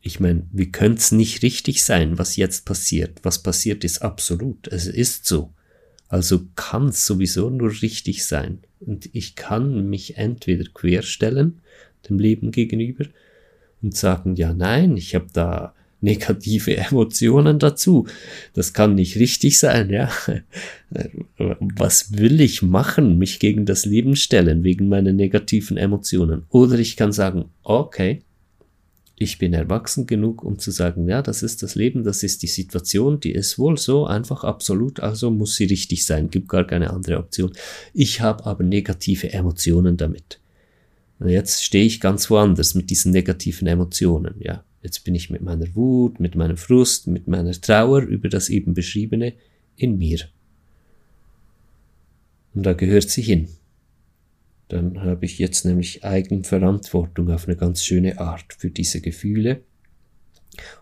Ich 0.00 0.20
meine, 0.20 0.46
wie 0.52 0.70
könnte 0.70 1.00
es 1.00 1.12
nicht 1.12 1.42
richtig 1.42 1.82
sein, 1.84 2.18
was 2.18 2.36
jetzt 2.36 2.64
passiert? 2.64 3.20
Was 3.22 3.42
passiert 3.42 3.84
ist 3.84 4.02
absolut. 4.02 4.68
Es 4.68 4.86
ist 4.86 5.26
so. 5.26 5.52
Also 6.08 6.46
kann 6.56 6.88
es 6.88 7.06
sowieso 7.06 7.50
nur 7.50 7.70
richtig 7.82 8.24
sein. 8.24 8.60
Und 8.80 9.08
ich 9.14 9.34
kann 9.34 9.88
mich 9.88 10.16
entweder 10.16 10.64
querstellen, 10.72 11.60
dem 12.08 12.18
Leben 12.18 12.50
gegenüber, 12.50 13.06
und 13.80 13.96
sagen, 13.96 14.36
ja, 14.36 14.52
nein, 14.52 14.96
ich 14.96 15.14
habe 15.14 15.26
da 15.32 15.74
negative 16.02 16.76
Emotionen 16.76 17.58
dazu. 17.58 18.06
Das 18.52 18.72
kann 18.72 18.94
nicht 18.94 19.16
richtig 19.16 19.58
sein, 19.58 19.88
ja. 19.88 20.10
Was 21.58 22.18
will 22.18 22.40
ich 22.40 22.60
machen? 22.60 23.18
Mich 23.18 23.38
gegen 23.38 23.64
das 23.64 23.86
Leben 23.86 24.16
stellen, 24.16 24.64
wegen 24.64 24.88
meiner 24.88 25.12
negativen 25.12 25.76
Emotionen. 25.76 26.44
Oder 26.50 26.78
ich 26.78 26.96
kann 26.96 27.12
sagen, 27.12 27.46
okay, 27.62 28.22
ich 29.16 29.38
bin 29.38 29.52
erwachsen 29.52 30.06
genug, 30.06 30.42
um 30.42 30.58
zu 30.58 30.70
sagen, 30.70 31.08
ja, 31.08 31.22
das 31.22 31.42
ist 31.42 31.62
das 31.62 31.76
Leben, 31.76 32.02
das 32.02 32.22
ist 32.22 32.42
die 32.42 32.48
Situation, 32.48 33.20
die 33.20 33.32
ist 33.32 33.58
wohl 33.58 33.78
so 33.78 34.04
einfach 34.04 34.42
absolut, 34.42 35.00
also 35.00 35.30
muss 35.30 35.54
sie 35.54 35.66
richtig 35.66 36.04
sein, 36.04 36.28
gibt 36.28 36.48
gar 36.48 36.66
keine 36.66 36.90
andere 36.90 37.18
Option. 37.18 37.52
Ich 37.94 38.20
habe 38.20 38.44
aber 38.46 38.64
negative 38.64 39.32
Emotionen 39.32 39.96
damit. 39.96 40.40
Jetzt 41.24 41.62
stehe 41.62 41.84
ich 41.84 42.00
ganz 42.00 42.30
woanders 42.30 42.74
mit 42.74 42.90
diesen 42.90 43.12
negativen 43.12 43.68
Emotionen, 43.68 44.34
ja. 44.40 44.64
Jetzt 44.82 45.04
bin 45.04 45.14
ich 45.14 45.30
mit 45.30 45.42
meiner 45.42 45.74
Wut, 45.74 46.18
mit 46.18 46.34
meinem 46.34 46.56
Frust, 46.56 47.06
mit 47.06 47.28
meiner 47.28 47.52
Trauer 47.52 48.02
über 48.02 48.28
das 48.28 48.48
eben 48.48 48.74
beschriebene 48.74 49.34
in 49.76 49.96
mir. 49.96 50.28
Und 52.54 52.66
da 52.66 52.72
gehört 52.72 53.08
sie 53.08 53.22
hin. 53.22 53.48
Dann 54.68 55.02
habe 55.02 55.24
ich 55.24 55.38
jetzt 55.38 55.64
nämlich 55.64 56.04
Eigenverantwortung 56.04 57.30
auf 57.30 57.46
eine 57.46 57.56
ganz 57.56 57.84
schöne 57.84 58.18
Art 58.18 58.54
für 58.54 58.70
diese 58.70 59.00
Gefühle. 59.00 59.62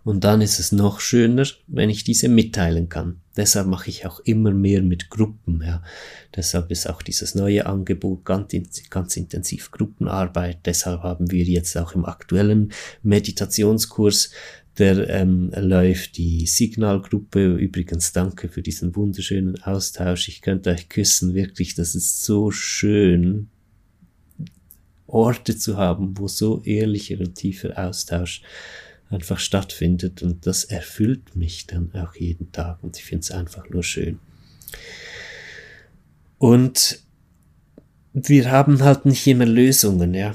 Und 0.04 0.24
dann 0.24 0.40
ist 0.40 0.58
es 0.58 0.72
noch 0.72 1.00
schöner, 1.00 1.46
wenn 1.66 1.90
ich 1.90 2.04
diese 2.04 2.28
mitteilen 2.28 2.88
kann. 2.88 3.20
Deshalb 3.36 3.68
mache 3.68 3.88
ich 3.88 4.06
auch 4.06 4.20
immer 4.20 4.50
mehr 4.50 4.82
mit 4.82 5.10
Gruppen. 5.10 5.62
Ja. 5.64 5.82
Deshalb 6.34 6.70
ist 6.70 6.88
auch 6.88 7.02
dieses 7.02 7.34
neue 7.34 7.66
Angebot 7.66 8.24
ganz, 8.24 8.52
ganz 8.90 9.16
intensiv 9.16 9.70
Gruppenarbeit. 9.70 10.58
Deshalb 10.64 11.02
haben 11.02 11.30
wir 11.30 11.44
jetzt 11.44 11.76
auch 11.76 11.94
im 11.94 12.04
aktuellen 12.04 12.72
Meditationskurs, 13.02 14.30
der 14.78 15.08
ähm, 15.10 15.52
läuft 15.56 16.16
die 16.16 16.46
Signalgruppe. 16.46 17.54
Übrigens 17.54 18.12
danke 18.12 18.48
für 18.48 18.62
diesen 18.62 18.96
wunderschönen 18.96 19.62
Austausch. 19.62 20.28
Ich 20.28 20.42
könnte 20.42 20.70
euch 20.70 20.88
küssen, 20.88 21.34
wirklich. 21.34 21.74
Das 21.74 21.94
ist 21.94 22.22
so 22.22 22.50
schön, 22.50 23.48
Orte 25.06 25.56
zu 25.56 25.76
haben, 25.76 26.16
wo 26.16 26.28
so 26.28 26.62
ehrlicher 26.62 27.18
und 27.20 27.34
tiefer 27.34 27.76
Austausch 27.76 28.42
einfach 29.10 29.40
stattfindet 29.40 30.22
und 30.22 30.46
das 30.46 30.64
erfüllt 30.64 31.34
mich 31.34 31.66
dann 31.66 31.92
auch 31.94 32.14
jeden 32.14 32.52
Tag 32.52 32.82
und 32.82 32.96
ich 32.96 33.04
finde 33.04 33.22
es 33.22 33.30
einfach 33.32 33.68
nur 33.68 33.82
schön. 33.82 34.20
Und 36.38 37.02
wir 38.12 38.50
haben 38.50 38.82
halt 38.82 39.04
nicht 39.04 39.26
immer 39.26 39.46
Lösungen, 39.46 40.14
ja. 40.14 40.34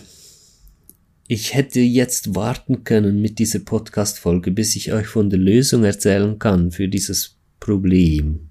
Ich 1.27 1.55
hätte 1.55 1.79
jetzt 1.79 2.35
warten 2.35 2.83
können 2.83 3.21
mit 3.21 3.39
dieser 3.39 3.59
Podcast-Folge, 3.59 4.51
bis 4.51 4.75
ich 4.75 4.93
euch 4.93 5.07
von 5.07 5.29
der 5.29 5.39
Lösung 5.39 5.83
erzählen 5.83 6.37
kann 6.37 6.71
für 6.71 6.87
dieses 6.87 7.37
Problem. 7.59 8.49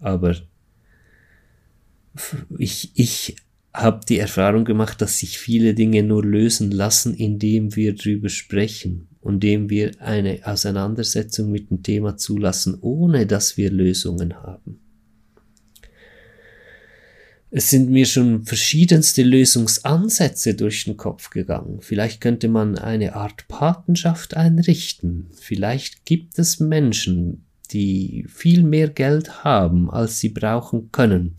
Aber 0.00 0.36
ich, 2.58 2.90
ich 2.94 3.36
habe 3.72 4.00
die 4.06 4.18
Erfahrung 4.18 4.64
gemacht, 4.64 5.00
dass 5.00 5.20
sich 5.20 5.38
viele 5.38 5.74
Dinge 5.74 6.02
nur 6.02 6.24
lösen 6.24 6.70
lassen, 6.70 7.14
indem 7.14 7.76
wir 7.76 7.94
drüber 7.94 8.28
sprechen 8.28 9.09
und 9.20 9.34
indem 9.34 9.70
wir 9.70 9.92
eine 10.00 10.40
Auseinandersetzung 10.44 11.50
mit 11.50 11.70
dem 11.70 11.82
Thema 11.82 12.16
zulassen, 12.16 12.78
ohne 12.80 13.26
dass 13.26 13.56
wir 13.56 13.70
Lösungen 13.70 14.34
haben. 14.42 14.80
Es 17.52 17.68
sind 17.68 17.90
mir 17.90 18.06
schon 18.06 18.44
verschiedenste 18.44 19.24
Lösungsansätze 19.24 20.54
durch 20.54 20.84
den 20.84 20.96
Kopf 20.96 21.30
gegangen. 21.30 21.80
Vielleicht 21.80 22.20
könnte 22.20 22.48
man 22.48 22.78
eine 22.78 23.16
Art 23.16 23.48
Patenschaft 23.48 24.36
einrichten. 24.36 25.26
Vielleicht 25.32 26.04
gibt 26.04 26.38
es 26.38 26.60
Menschen, 26.60 27.44
die 27.72 28.24
viel 28.28 28.62
mehr 28.62 28.88
Geld 28.88 29.42
haben, 29.42 29.90
als 29.90 30.20
sie 30.20 30.28
brauchen 30.28 30.92
können 30.92 31.34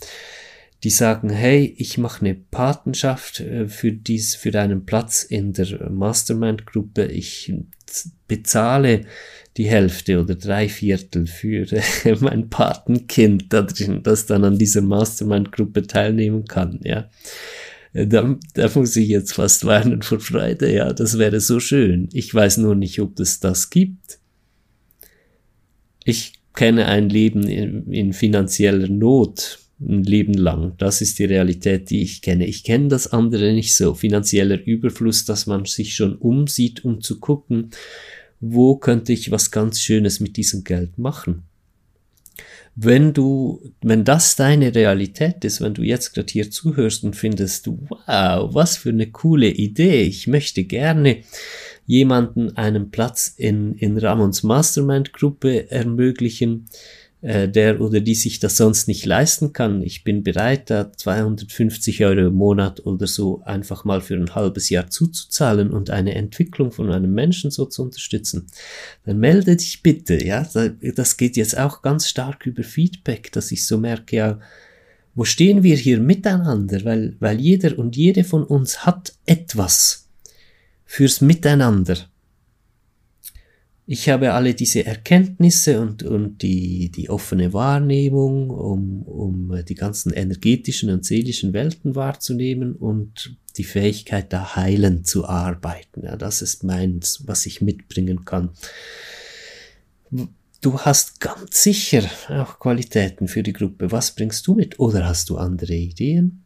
die 0.83 0.89
sagen, 0.89 1.29
hey, 1.29 1.75
ich 1.77 1.97
mache 1.97 2.25
eine 2.25 2.35
Patenschaft 2.35 3.39
äh, 3.39 3.67
für 3.67 3.91
dies, 3.91 4.35
für 4.35 4.51
deinen 4.51 4.85
Platz 4.85 5.23
in 5.23 5.53
der 5.53 5.89
Mastermind-Gruppe. 5.89 7.05
Ich 7.05 7.53
bezahle 8.27 9.01
die 9.57 9.65
Hälfte 9.65 10.19
oder 10.19 10.35
drei 10.35 10.69
Viertel 10.69 11.27
für 11.27 11.67
mein 12.21 12.49
Patenkind 12.49 13.51
da 13.53 13.61
drin, 13.61 14.01
das 14.03 14.25
dann 14.25 14.43
an 14.43 14.57
dieser 14.57 14.81
Mastermind-Gruppe 14.81 15.83
teilnehmen 15.83 16.45
kann, 16.45 16.79
ja. 16.83 17.09
Äh, 17.93 18.07
da, 18.07 18.37
da 18.53 18.69
muss 18.73 18.95
ich 18.95 19.09
jetzt 19.09 19.33
fast 19.33 19.65
weinen 19.65 20.01
vor 20.01 20.19
Freude, 20.19 20.73
ja, 20.73 20.93
das 20.93 21.17
wäre 21.17 21.39
so 21.41 21.59
schön. 21.59 22.09
Ich 22.13 22.33
weiß 22.33 22.57
nur 22.57 22.75
nicht, 22.75 22.99
ob 22.99 23.19
es 23.19 23.39
das 23.39 23.69
gibt. 23.69 24.19
Ich 26.03 26.33
kenne 26.53 26.87
ein 26.87 27.09
Leben 27.09 27.43
in, 27.43 27.91
in 27.91 28.13
finanzieller 28.13 28.87
Not, 28.87 29.59
ein 29.81 30.03
Leben 30.03 30.33
lang. 30.33 30.73
Das 30.77 31.01
ist 31.01 31.19
die 31.19 31.25
Realität, 31.25 31.89
die 31.89 32.01
ich 32.01 32.21
kenne. 32.21 32.45
Ich 32.45 32.63
kenne 32.63 32.87
das 32.87 33.11
andere 33.11 33.53
nicht 33.53 33.75
so. 33.75 33.93
Finanzieller 33.93 34.59
Überfluss, 34.63 35.25
dass 35.25 35.47
man 35.47 35.65
sich 35.65 35.95
schon 35.95 36.15
umsieht, 36.15 36.85
um 36.85 37.01
zu 37.01 37.19
gucken, 37.19 37.71
wo 38.39 38.75
könnte 38.75 39.13
ich 39.13 39.31
was 39.31 39.51
ganz 39.51 39.81
Schönes 39.81 40.19
mit 40.19 40.37
diesem 40.37 40.63
Geld 40.63 40.97
machen. 40.97 41.43
Wenn 42.75 43.13
du, 43.13 43.61
wenn 43.81 44.05
das 44.05 44.37
deine 44.37 44.73
Realität 44.73 45.43
ist, 45.43 45.59
wenn 45.59 45.73
du 45.73 45.83
jetzt 45.83 46.13
gerade 46.13 46.31
hier 46.31 46.49
zuhörst 46.49 47.03
und 47.03 47.15
findest, 47.15 47.67
wow, 47.67 48.53
was 48.53 48.77
für 48.77 48.89
eine 48.89 49.11
coole 49.11 49.49
Idee, 49.49 50.03
ich 50.03 50.27
möchte 50.27 50.63
gerne 50.63 51.17
jemanden 51.85 52.55
einen 52.55 52.89
Platz 52.89 53.33
in, 53.35 53.73
in 53.75 53.97
Ramons 53.97 54.43
Mastermind 54.43 55.11
Gruppe 55.11 55.69
ermöglichen, 55.69 56.67
äh, 57.21 57.47
der 57.47 57.81
oder 57.81 57.99
die 57.99 58.15
sich 58.15 58.39
das 58.39 58.57
sonst 58.57 58.87
nicht 58.87 59.05
leisten 59.05 59.53
kann. 59.53 59.83
Ich 59.83 60.03
bin 60.03 60.23
bereit, 60.23 60.69
da 60.69 60.91
250 60.91 62.03
Euro 62.03 62.27
im 62.27 62.33
Monat 62.33 62.85
oder 62.85 63.05
so 63.05 63.43
einfach 63.45 63.85
mal 63.85 64.01
für 64.01 64.15
ein 64.15 64.33
halbes 64.33 64.69
Jahr 64.69 64.89
zuzuzahlen 64.89 65.69
und 65.71 65.91
eine 65.91 66.15
Entwicklung 66.15 66.71
von 66.71 66.91
einem 66.91 67.13
Menschen 67.13 67.51
so 67.51 67.65
zu 67.65 67.83
unterstützen. 67.83 68.47
Dann 69.05 69.19
melde 69.19 69.55
dich 69.55 69.83
bitte, 69.83 70.23
ja. 70.23 70.49
Das 70.95 71.17
geht 71.17 71.37
jetzt 71.37 71.57
auch 71.57 71.83
ganz 71.83 72.07
stark 72.07 72.45
über 72.47 72.63
Feedback, 72.63 73.31
dass 73.31 73.51
ich 73.51 73.67
so 73.67 73.77
merke, 73.77 74.15
ja, 74.15 74.39
wo 75.13 75.23
stehen 75.23 75.61
wir 75.61 75.75
hier 75.75 75.99
miteinander? 75.99 76.83
Weil, 76.85 77.15
weil 77.19 77.39
jeder 77.39 77.77
und 77.77 77.95
jede 77.95 78.23
von 78.23 78.43
uns 78.43 78.85
hat 78.85 79.13
etwas 79.25 80.07
fürs 80.85 81.21
Miteinander 81.21 81.97
ich 83.91 84.07
habe 84.07 84.31
alle 84.31 84.53
diese 84.53 84.85
Erkenntnisse 84.85 85.81
und, 85.81 86.01
und 86.03 86.43
die, 86.43 86.89
die 86.91 87.09
offene 87.09 87.51
Wahrnehmung, 87.51 88.49
um, 88.49 89.01
um 89.01 89.65
die 89.65 89.75
ganzen 89.75 90.13
energetischen 90.13 90.89
und 90.89 91.03
seelischen 91.03 91.51
Welten 91.51 91.93
wahrzunehmen 91.93 92.73
und 92.73 93.35
die 93.57 93.65
Fähigkeit, 93.65 94.31
da 94.31 94.55
heilend 94.55 95.07
zu 95.07 95.27
arbeiten. 95.27 96.05
Ja, 96.05 96.15
das 96.15 96.41
ist 96.41 96.63
meins, 96.63 97.23
was 97.27 97.45
ich 97.45 97.59
mitbringen 97.59 98.23
kann. 98.23 98.51
Du 100.61 100.79
hast 100.79 101.19
ganz 101.19 101.61
sicher 101.61 102.09
auch 102.29 102.59
Qualitäten 102.59 103.27
für 103.27 103.43
die 103.43 103.51
Gruppe. 103.51 103.91
Was 103.91 104.15
bringst 104.15 104.47
du 104.47 104.55
mit? 104.55 104.79
Oder 104.79 105.05
hast 105.05 105.29
du 105.29 105.35
andere 105.35 105.73
Ideen? 105.73 106.45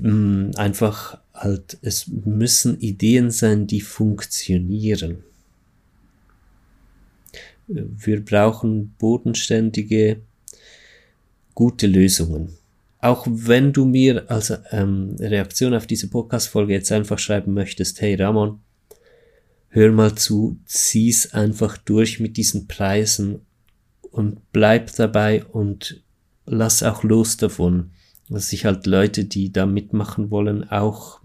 Hm, 0.00 0.52
einfach 0.54 1.18
halt, 1.36 1.78
es 1.82 2.06
müssen 2.08 2.80
Ideen 2.80 3.30
sein, 3.30 3.66
die 3.66 3.80
funktionieren. 3.80 5.24
Wir 7.68 8.24
brauchen 8.24 8.94
bodenständige, 8.98 10.20
gute 11.54 11.86
Lösungen. 11.86 12.50
Auch 13.00 13.26
wenn 13.28 13.72
du 13.72 13.84
mir 13.84 14.30
als 14.30 14.52
ähm, 14.70 15.16
Reaktion 15.18 15.74
auf 15.74 15.86
diese 15.86 16.08
Podcast-Folge 16.08 16.72
jetzt 16.72 16.92
einfach 16.92 17.18
schreiben 17.18 17.54
möchtest, 17.54 18.00
hey 18.00 18.14
Ramon, 18.14 18.60
hör 19.68 19.92
mal 19.92 20.14
zu, 20.14 20.58
zieh's 20.64 21.32
einfach 21.32 21.76
durch 21.76 22.20
mit 22.20 22.36
diesen 22.36 22.66
Preisen 22.66 23.40
und 24.10 24.40
bleib 24.52 24.94
dabei 24.96 25.44
und 25.44 26.02
lass 26.46 26.82
auch 26.82 27.02
los 27.02 27.36
davon 27.36 27.90
dass 28.28 28.50
sich 28.50 28.64
halt 28.64 28.86
Leute, 28.86 29.24
die 29.24 29.52
da 29.52 29.66
mitmachen 29.66 30.30
wollen, 30.30 30.68
auch 30.70 31.20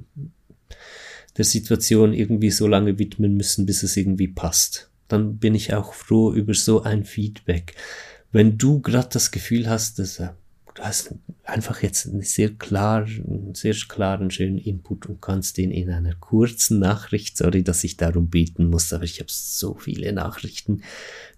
der 1.38 1.46
Situation 1.46 2.14
irgendwie 2.14 2.52
so 2.52 2.68
lange 2.68 3.00
widmen 3.00 3.36
müssen, 3.36 3.66
bis 3.66 3.84
es 3.84 3.98
irgendwie 3.98 4.28
passt. 4.28 4.90
Dann 5.08 5.38
bin 5.38 5.56
ich 5.56 5.74
auch 5.74 5.94
froh 5.94 6.34
über 6.34 6.54
so 6.54 6.84
ein 6.84 7.06
Feedback. 7.06 7.76
Wenn 8.32 8.58
du 8.58 8.80
gerade 8.82 9.10
das 9.12 9.32
Gefühl 9.32 9.70
hast, 9.70 10.00
dass 10.00 10.20
äh, 10.20 10.30
du 10.74 10.84
hast 10.84 11.16
einfach 11.44 11.82
jetzt 11.82 12.08
einen 12.08 12.22
sehr 12.22 12.50
klar, 12.50 13.06
einen 13.06 13.54
sehr 13.56 13.76
klaren, 13.88 14.32
schönen 14.32 14.58
Input 14.58 15.06
und 15.08 15.22
kannst 15.22 15.58
den 15.58 15.72
in 15.72 15.90
einer 15.90 16.16
kurzen 16.16 16.80
Nachricht, 16.80 17.38
sorry, 17.38 17.64
dass 17.64 17.84
ich 17.84 17.98
darum 17.98 18.30
beten 18.30 18.70
muss, 18.70 18.94
aber 18.94 19.04
ich 19.04 19.20
habe 19.20 19.30
so 19.32 19.76
viele 19.76 20.14
Nachrichten, 20.14 20.82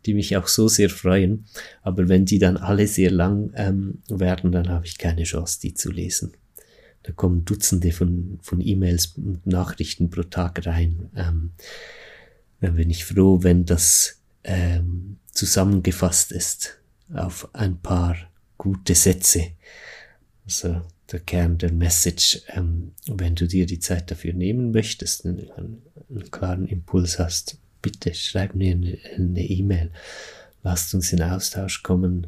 die 0.05 0.13
mich 0.13 0.35
auch 0.37 0.47
so 0.47 0.67
sehr 0.67 0.89
freuen. 0.89 1.45
Aber 1.81 2.09
wenn 2.09 2.25
die 2.25 2.39
dann 2.39 2.57
alle 2.57 2.87
sehr 2.87 3.11
lang 3.11 3.51
ähm, 3.55 4.01
werden, 4.07 4.51
dann 4.51 4.69
habe 4.69 4.85
ich 4.85 4.97
keine 4.97 5.23
Chance, 5.23 5.59
die 5.61 5.73
zu 5.73 5.91
lesen. 5.91 6.33
Da 7.03 7.11
kommen 7.11 7.43
Dutzende 7.43 7.91
von, 7.91 8.39
von 8.41 8.61
E-Mails 8.61 9.13
und 9.17 9.45
Nachrichten 9.45 10.09
pro 10.09 10.23
Tag 10.23 10.65
rein. 10.65 11.09
Ähm, 11.15 11.51
dann 12.61 12.75
bin 12.75 12.89
ich 12.89 13.03
froh, 13.03 13.43
wenn 13.43 13.65
das 13.65 14.21
ähm, 14.43 15.17
zusammengefasst 15.31 16.31
ist 16.31 16.79
auf 17.13 17.49
ein 17.53 17.79
paar 17.79 18.15
gute 18.57 18.95
Sätze. 18.95 19.51
Also 20.45 20.81
der 21.11 21.19
Kern 21.19 21.57
der 21.57 21.71
Message, 21.71 22.41
ähm, 22.47 22.91
wenn 23.07 23.35
du 23.35 23.47
dir 23.47 23.65
die 23.65 23.79
Zeit 23.79 24.09
dafür 24.11 24.33
nehmen 24.33 24.71
möchtest, 24.71 25.25
einen, 25.25 25.49
einen 26.09 26.31
klaren 26.31 26.67
Impuls 26.67 27.19
hast, 27.19 27.57
bitte 27.81 28.13
schreib 28.13 28.55
mir 28.55 28.73
eine 28.73 29.43
E-Mail. 29.43 29.91
Lasst 30.63 30.93
uns 30.93 31.11
in 31.13 31.21
Austausch 31.21 31.83
kommen 31.83 32.27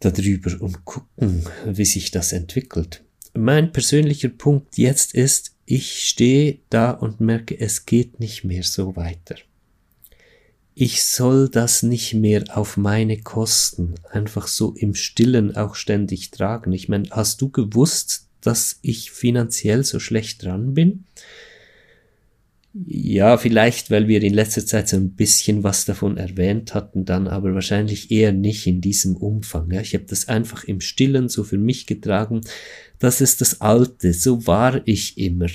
darüber 0.00 0.60
und 0.60 0.84
gucken, 0.84 1.46
wie 1.66 1.84
sich 1.84 2.10
das 2.10 2.32
entwickelt. 2.32 3.02
Mein 3.34 3.72
persönlicher 3.72 4.30
Punkt 4.30 4.78
jetzt 4.78 5.14
ist, 5.14 5.54
ich 5.66 6.08
stehe 6.08 6.58
da 6.70 6.90
und 6.90 7.20
merke, 7.20 7.58
es 7.60 7.86
geht 7.86 8.18
nicht 8.18 8.42
mehr 8.42 8.64
so 8.64 8.96
weiter. 8.96 9.36
Ich 10.74 11.04
soll 11.04 11.48
das 11.48 11.82
nicht 11.82 12.14
mehr 12.14 12.44
auf 12.56 12.76
meine 12.76 13.20
Kosten 13.20 13.94
einfach 14.10 14.46
so 14.46 14.72
im 14.74 14.94
Stillen 14.94 15.56
auch 15.56 15.74
ständig 15.74 16.30
tragen. 16.30 16.72
Ich 16.72 16.88
meine, 16.88 17.10
hast 17.10 17.42
du 17.42 17.50
gewusst, 17.50 18.28
dass 18.40 18.78
ich 18.82 19.10
finanziell 19.10 19.84
so 19.84 19.98
schlecht 19.98 20.42
dran 20.44 20.74
bin? 20.74 21.04
Ja, 22.72 23.36
vielleicht, 23.36 23.90
weil 23.90 24.06
wir 24.06 24.22
in 24.22 24.32
letzter 24.32 24.64
Zeit 24.64 24.88
so 24.88 24.96
ein 24.96 25.10
bisschen 25.10 25.64
was 25.64 25.86
davon 25.86 26.16
erwähnt 26.16 26.72
hatten, 26.72 27.04
dann 27.04 27.26
aber 27.26 27.52
wahrscheinlich 27.52 28.12
eher 28.12 28.32
nicht 28.32 28.64
in 28.68 28.80
diesem 28.80 29.16
Umfang. 29.16 29.72
Ja, 29.72 29.80
ich 29.80 29.92
habe 29.94 30.04
das 30.04 30.28
einfach 30.28 30.62
im 30.64 30.80
Stillen 30.80 31.28
so 31.28 31.42
für 31.42 31.58
mich 31.58 31.86
getragen. 31.86 32.42
Das 33.00 33.20
ist 33.20 33.40
das 33.40 33.60
Alte, 33.60 34.12
so 34.12 34.46
war 34.46 34.86
ich 34.86 35.18
immer. 35.18 35.48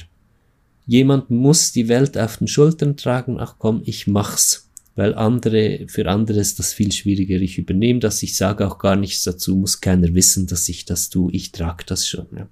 Jemand 0.86 1.30
muss 1.30 1.72
die 1.72 1.88
Welt 1.88 2.18
auf 2.18 2.38
den 2.38 2.48
Schultern 2.48 2.98
tragen, 2.98 3.40
ach 3.40 3.56
komm, 3.60 3.82
ich 3.86 4.08
mach's. 4.08 4.65
Weil 4.96 5.14
andere, 5.14 5.86
für 5.88 6.08
andere 6.08 6.40
ist 6.40 6.58
das 6.58 6.74
viel 6.74 6.92
schwieriger. 6.92 7.36
Ich 7.36 7.58
übernehme 7.58 8.00
das, 8.00 8.24
ich 8.24 8.36
sage 8.36 8.66
auch 8.66 8.78
gar 8.78 8.96
nichts 8.96 9.24
dazu, 9.24 9.58
muss 9.58 9.82
keiner 9.82 10.14
wissen, 10.14 10.48
dass 10.48 10.70
ich 10.70 10.86
das 10.86 11.10
tue, 11.10 11.32
ich 11.34 11.52
trage 11.52 11.84
das 11.86 12.08
schon. 12.08 12.28
Ja. 12.36 12.50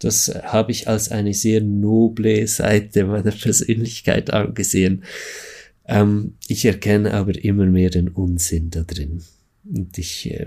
Das 0.00 0.28
habe 0.28 0.72
ich 0.72 0.88
als 0.88 1.10
eine 1.10 1.32
sehr 1.32 1.60
noble 1.60 2.46
Seite 2.48 3.04
meiner 3.04 3.30
Persönlichkeit 3.30 4.32
angesehen. 4.32 5.04
Ähm, 5.86 6.34
ich 6.48 6.64
erkenne 6.64 7.14
aber 7.14 7.42
immer 7.42 7.66
mehr 7.66 7.90
den 7.90 8.08
Unsinn 8.08 8.70
da 8.70 8.82
drin. 8.82 9.22
Und 9.64 9.96
ich 9.96 10.30
äh, 10.30 10.46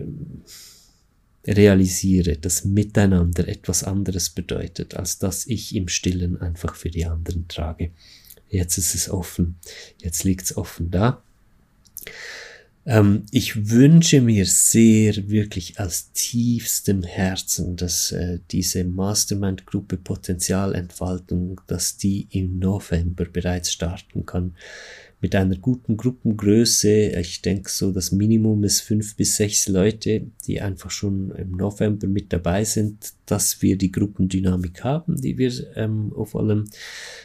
realisiere, 1.47 2.37
dass 2.37 2.65
Miteinander 2.65 3.47
etwas 3.47 3.83
anderes 3.83 4.29
bedeutet, 4.29 4.95
als 4.95 5.17
dass 5.19 5.47
ich 5.47 5.75
im 5.75 5.87
Stillen 5.87 6.39
einfach 6.41 6.75
für 6.75 6.89
die 6.89 7.05
anderen 7.05 7.47
trage. 7.47 7.91
Jetzt 8.49 8.77
ist 8.77 8.95
es 8.95 9.09
offen. 9.09 9.55
Jetzt 10.01 10.23
liegt 10.23 10.45
es 10.45 10.57
offen 10.57 10.91
da. 10.91 11.21
Ähm, 12.85 13.25
ich 13.31 13.69
wünsche 13.69 14.21
mir 14.21 14.45
sehr, 14.45 15.29
wirklich 15.29 15.77
aus 15.77 16.11
tiefstem 16.13 17.03
Herzen, 17.03 17.75
dass 17.75 18.13
äh, 18.13 18.39
diese 18.49 18.85
Mastermind-Gruppe 18.85 19.97
Potenzialentfaltung, 19.97 21.59
dass 21.67 21.97
die 21.97 22.27
im 22.31 22.59
November 22.59 23.25
bereits 23.25 23.73
starten 23.73 24.25
kann 24.25 24.55
mit 25.19 25.33
einer 25.33 25.55
guten 25.55 25.97
Gruppengröße. 25.97 26.89
Ich 27.19 27.41
denke 27.41 27.71
so, 27.71 27.91
das 27.91 28.11
Minimum 28.11 28.63
ist 28.63 28.81
fünf 28.81 29.15
bis 29.15 29.35
sechs 29.35 29.67
Leute, 29.67 30.27
die 30.45 30.61
einfach 30.61 30.91
schon 30.91 31.31
im 31.31 31.53
November 31.53 32.07
mit 32.07 32.31
dabei 32.31 32.63
sind, 32.63 33.13
dass 33.25 33.61
wir 33.63 33.77
die 33.77 33.91
Gruppendynamik 33.91 34.83
haben, 34.83 35.19
die 35.19 35.37
wir 35.39 35.51
ähm, 35.75 36.11
wollen. 36.13 36.69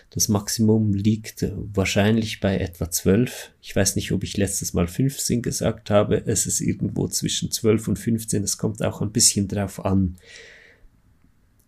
Das 0.09 0.28
Maximum 0.28 0.94
liegt 0.94 1.46
wahrscheinlich 1.74 2.40
bei 2.40 2.59
etwa 2.59 2.90
zwölf. 2.90 3.50
Ich 3.61 3.76
weiß 3.76 3.96
nicht, 3.96 4.11
ob 4.12 4.24
ich 4.24 4.38
letztes 4.38 4.72
Mal 4.72 4.87
15 4.87 5.42
gesagt 5.42 5.90
habe. 5.90 6.22
Es 6.26 6.46
ist 6.46 6.62
irgendwo 6.62 7.09
zwischen 7.09 7.50
zwölf 7.50 7.88
und 7.88 7.98
15. 7.98 8.42
Es 8.42 8.57
kommt 8.57 8.83
auch 8.83 9.02
ein 9.02 9.12
bisschen 9.12 9.48
drauf 9.48 9.85
an, 9.85 10.16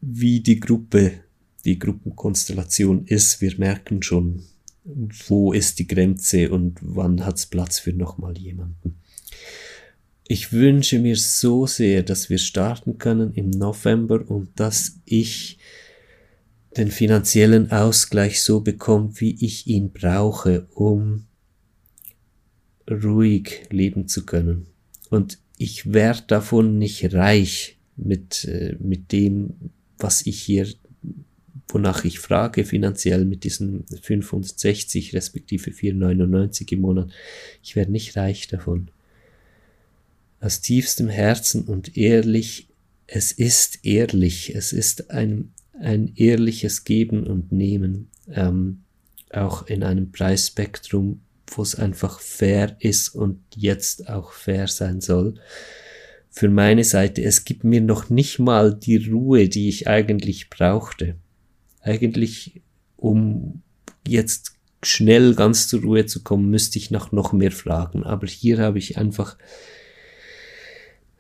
wie 0.00 0.40
die 0.40 0.60
Gruppe, 0.60 1.12
die 1.66 1.78
Gruppenkonstellation 1.78 3.04
ist. 3.06 3.42
Wir 3.42 3.54
merken 3.58 4.02
schon, 4.02 4.44
wo 4.84 5.52
ist 5.52 5.78
die 5.78 5.86
Grenze 5.86 6.50
und 6.50 6.78
wann 6.82 7.24
hat 7.24 7.38
es 7.38 7.46
Platz 7.46 7.78
für 7.78 7.92
nochmal 7.92 8.36
jemanden. 8.36 9.00
Ich 10.26 10.52
wünsche 10.52 10.98
mir 10.98 11.16
so 11.16 11.66
sehr, 11.66 12.02
dass 12.02 12.30
wir 12.30 12.38
starten 12.38 12.98
können 12.98 13.32
im 13.34 13.50
November 13.50 14.28
und 14.28 14.48
dass 14.58 15.00
ich 15.04 15.58
den 16.76 16.90
finanziellen 16.90 17.70
Ausgleich 17.70 18.42
so 18.42 18.60
bekomme, 18.60 19.12
wie 19.16 19.36
ich 19.44 19.66
ihn 19.66 19.92
brauche, 19.92 20.66
um 20.74 21.26
ruhig 22.90 23.66
leben 23.70 24.08
zu 24.08 24.26
können. 24.26 24.66
Und 25.10 25.38
ich 25.56 25.92
werde 25.92 26.24
davon 26.26 26.78
nicht 26.78 27.14
reich 27.14 27.78
mit, 27.96 28.44
äh, 28.44 28.76
mit 28.80 29.12
dem, 29.12 29.54
was 29.98 30.26
ich 30.26 30.42
hier 30.42 30.66
wonach 31.68 32.04
ich 32.04 32.18
frage 32.18 32.64
finanziell 32.64 33.24
mit 33.24 33.44
diesen 33.44 33.84
560 34.02 35.14
respektive 35.14 35.72
499 35.72 36.72
im 36.72 36.80
Monat. 36.80 37.10
Ich 37.62 37.76
werde 37.76 37.92
nicht 37.92 38.16
reich 38.16 38.48
davon. 38.48 38.90
Aus 40.40 40.60
tiefstem 40.60 41.08
Herzen 41.08 41.62
und 41.62 41.96
ehrlich, 41.96 42.68
es 43.06 43.32
ist 43.32 43.84
ehrlich, 43.84 44.54
es 44.54 44.72
ist 44.72 45.10
ein, 45.10 45.52
ein 45.78 46.12
ehrliches 46.16 46.84
Geben 46.84 47.26
und 47.26 47.50
Nehmen, 47.50 48.08
ähm, 48.30 48.82
auch 49.30 49.66
in 49.66 49.82
einem 49.82 50.12
Preisspektrum, 50.12 51.20
wo 51.46 51.62
es 51.62 51.74
einfach 51.74 52.20
fair 52.20 52.76
ist 52.78 53.08
und 53.08 53.40
jetzt 53.56 54.08
auch 54.08 54.32
fair 54.32 54.68
sein 54.68 55.00
soll 55.00 55.34
für 56.30 56.48
meine 56.48 56.84
Seite. 56.84 57.22
Es 57.22 57.44
gibt 57.44 57.64
mir 57.64 57.80
noch 57.80 58.10
nicht 58.10 58.38
mal 58.38 58.74
die 58.74 58.96
Ruhe, 58.96 59.48
die 59.48 59.68
ich 59.68 59.88
eigentlich 59.88 60.50
brauchte 60.50 61.16
eigentlich, 61.84 62.62
um 62.96 63.62
jetzt 64.06 64.56
schnell 64.82 65.34
ganz 65.34 65.68
zur 65.68 65.82
Ruhe 65.82 66.06
zu 66.06 66.22
kommen, 66.22 66.50
müsste 66.50 66.78
ich 66.78 66.90
nach 66.90 67.12
noch 67.12 67.32
mehr 67.32 67.52
fragen. 67.52 68.02
Aber 68.04 68.26
hier 68.26 68.58
habe 68.58 68.78
ich 68.78 68.98
einfach 68.98 69.36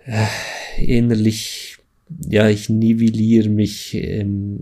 äh, 0.04 0.26
innerlich, 0.78 1.78
ja, 2.28 2.48
ich 2.48 2.68
nivelliere 2.68 3.48
mich, 3.48 3.94
ähm, 3.94 4.58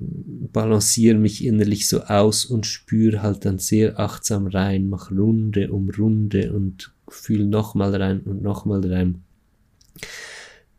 balanciere 0.53 1.19
mich 1.19 1.45
innerlich 1.45 1.88
so 1.88 2.03
aus 2.03 2.45
und 2.45 2.67
spüre 2.67 3.23
halt 3.23 3.45
dann 3.45 3.59
sehr 3.59 3.99
achtsam 3.99 4.47
rein, 4.47 4.88
mache 4.88 5.15
Runde 5.15 5.73
um 5.73 5.91
Runde 5.91 6.53
und 6.53 6.93
fühle 7.09 7.47
nochmal 7.47 7.95
rein 7.95 8.21
und 8.21 8.43
nochmal 8.43 8.85
rein, 8.87 9.23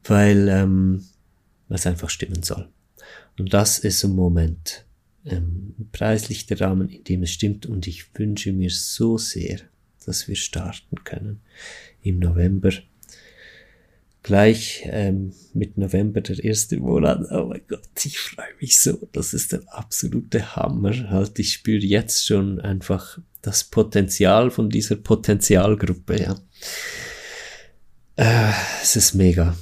weil 0.03 0.47
ähm, 0.49 1.03
was 1.67 1.85
einfach 1.85 2.09
stimmen 2.09 2.43
soll. 2.43 2.69
Und 3.37 3.53
das 3.53 3.79
ist 3.79 4.03
ein 4.03 4.15
Moment, 4.15 4.85
ähm, 5.25 5.75
preislich 5.91 6.45
der 6.45 6.61
Rahmen, 6.61 6.89
in 6.89 7.03
dem 7.03 7.23
es 7.23 7.31
stimmt. 7.31 7.65
Und 7.65 7.87
ich 7.87 8.05
wünsche 8.15 8.51
mir 8.51 8.69
so 8.69 9.17
sehr, 9.17 9.59
dass 10.05 10.27
wir 10.27 10.35
starten 10.35 11.03
können 11.03 11.41
im 12.01 12.19
November. 12.19 12.71
Gleich 14.21 14.83
ähm, 14.85 15.33
mit 15.53 15.77
November 15.77 16.21
der 16.21 16.41
erste 16.41 16.77
Monat. 16.77 17.29
Oh 17.31 17.45
mein 17.49 17.61
Gott, 17.67 17.89
ich 18.05 18.17
freue 18.17 18.45
mich 18.61 18.79
so. 18.79 19.07
Das 19.11 19.33
ist 19.33 19.51
der 19.51 19.63
absolute 19.67 20.55
Hammer. 20.55 21.09
Halt, 21.09 21.39
ich 21.39 21.53
spüre 21.53 21.83
jetzt 21.83 22.25
schon 22.25 22.61
einfach 22.61 23.19
das 23.41 23.65
Potenzial 23.65 24.49
von 24.49 24.69
dieser 24.69 24.95
Potenzialgruppe. 24.95 26.21
Ja, 26.21 26.39
äh, 28.15 28.53
es 28.81 28.95
ist 28.95 29.13
mega. 29.13 29.57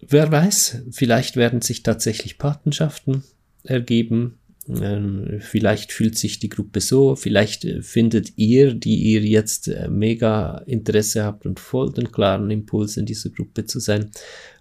Wer 0.00 0.30
weiß, 0.30 0.84
vielleicht 0.92 1.36
werden 1.36 1.60
sich 1.60 1.82
tatsächlich 1.82 2.38
Patenschaften 2.38 3.24
ergeben 3.64 4.38
vielleicht 4.68 5.92
fühlt 5.92 6.18
sich 6.18 6.40
die 6.40 6.48
Gruppe 6.48 6.80
so, 6.80 7.14
vielleicht 7.14 7.64
äh, 7.64 7.82
findet 7.82 8.36
ihr, 8.36 8.74
die 8.74 8.96
ihr 8.96 9.20
jetzt 9.22 9.68
äh, 9.68 9.88
mega 9.88 10.58
Interesse 10.66 11.24
habt 11.24 11.46
und 11.46 11.60
voll 11.60 11.92
den 11.92 12.10
klaren 12.10 12.50
Impuls 12.50 12.96
in 12.96 13.06
dieser 13.06 13.30
Gruppe 13.30 13.66
zu 13.66 13.78
sein, 13.78 14.10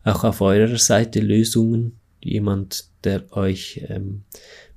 auch 0.04 0.24
auf 0.24 0.42
eurer 0.42 0.78
Seite 0.78 1.20
Lösungen, 1.22 1.94
jemand, 2.22 2.86
der 3.04 3.36
euch 3.36 3.84
ähm, 3.88 4.24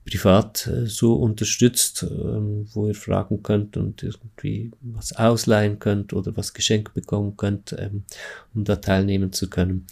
privat 0.06 0.66
äh, 0.66 0.86
so 0.86 1.14
unterstützt, 1.14 2.06
ähm, 2.08 2.66
wo 2.72 2.88
ihr 2.88 2.94
fragen 2.94 3.42
könnt 3.42 3.76
und 3.76 4.02
irgendwie 4.02 4.70
was 4.80 5.12
ausleihen 5.12 5.78
könnt 5.78 6.14
oder 6.14 6.34
was 6.38 6.54
geschenkt 6.54 6.94
bekommen 6.94 7.36
könnt, 7.36 7.76
ähm, 7.78 8.04
um 8.54 8.64
da 8.64 8.76
teilnehmen 8.76 9.32
zu 9.32 9.50
können. 9.50 9.86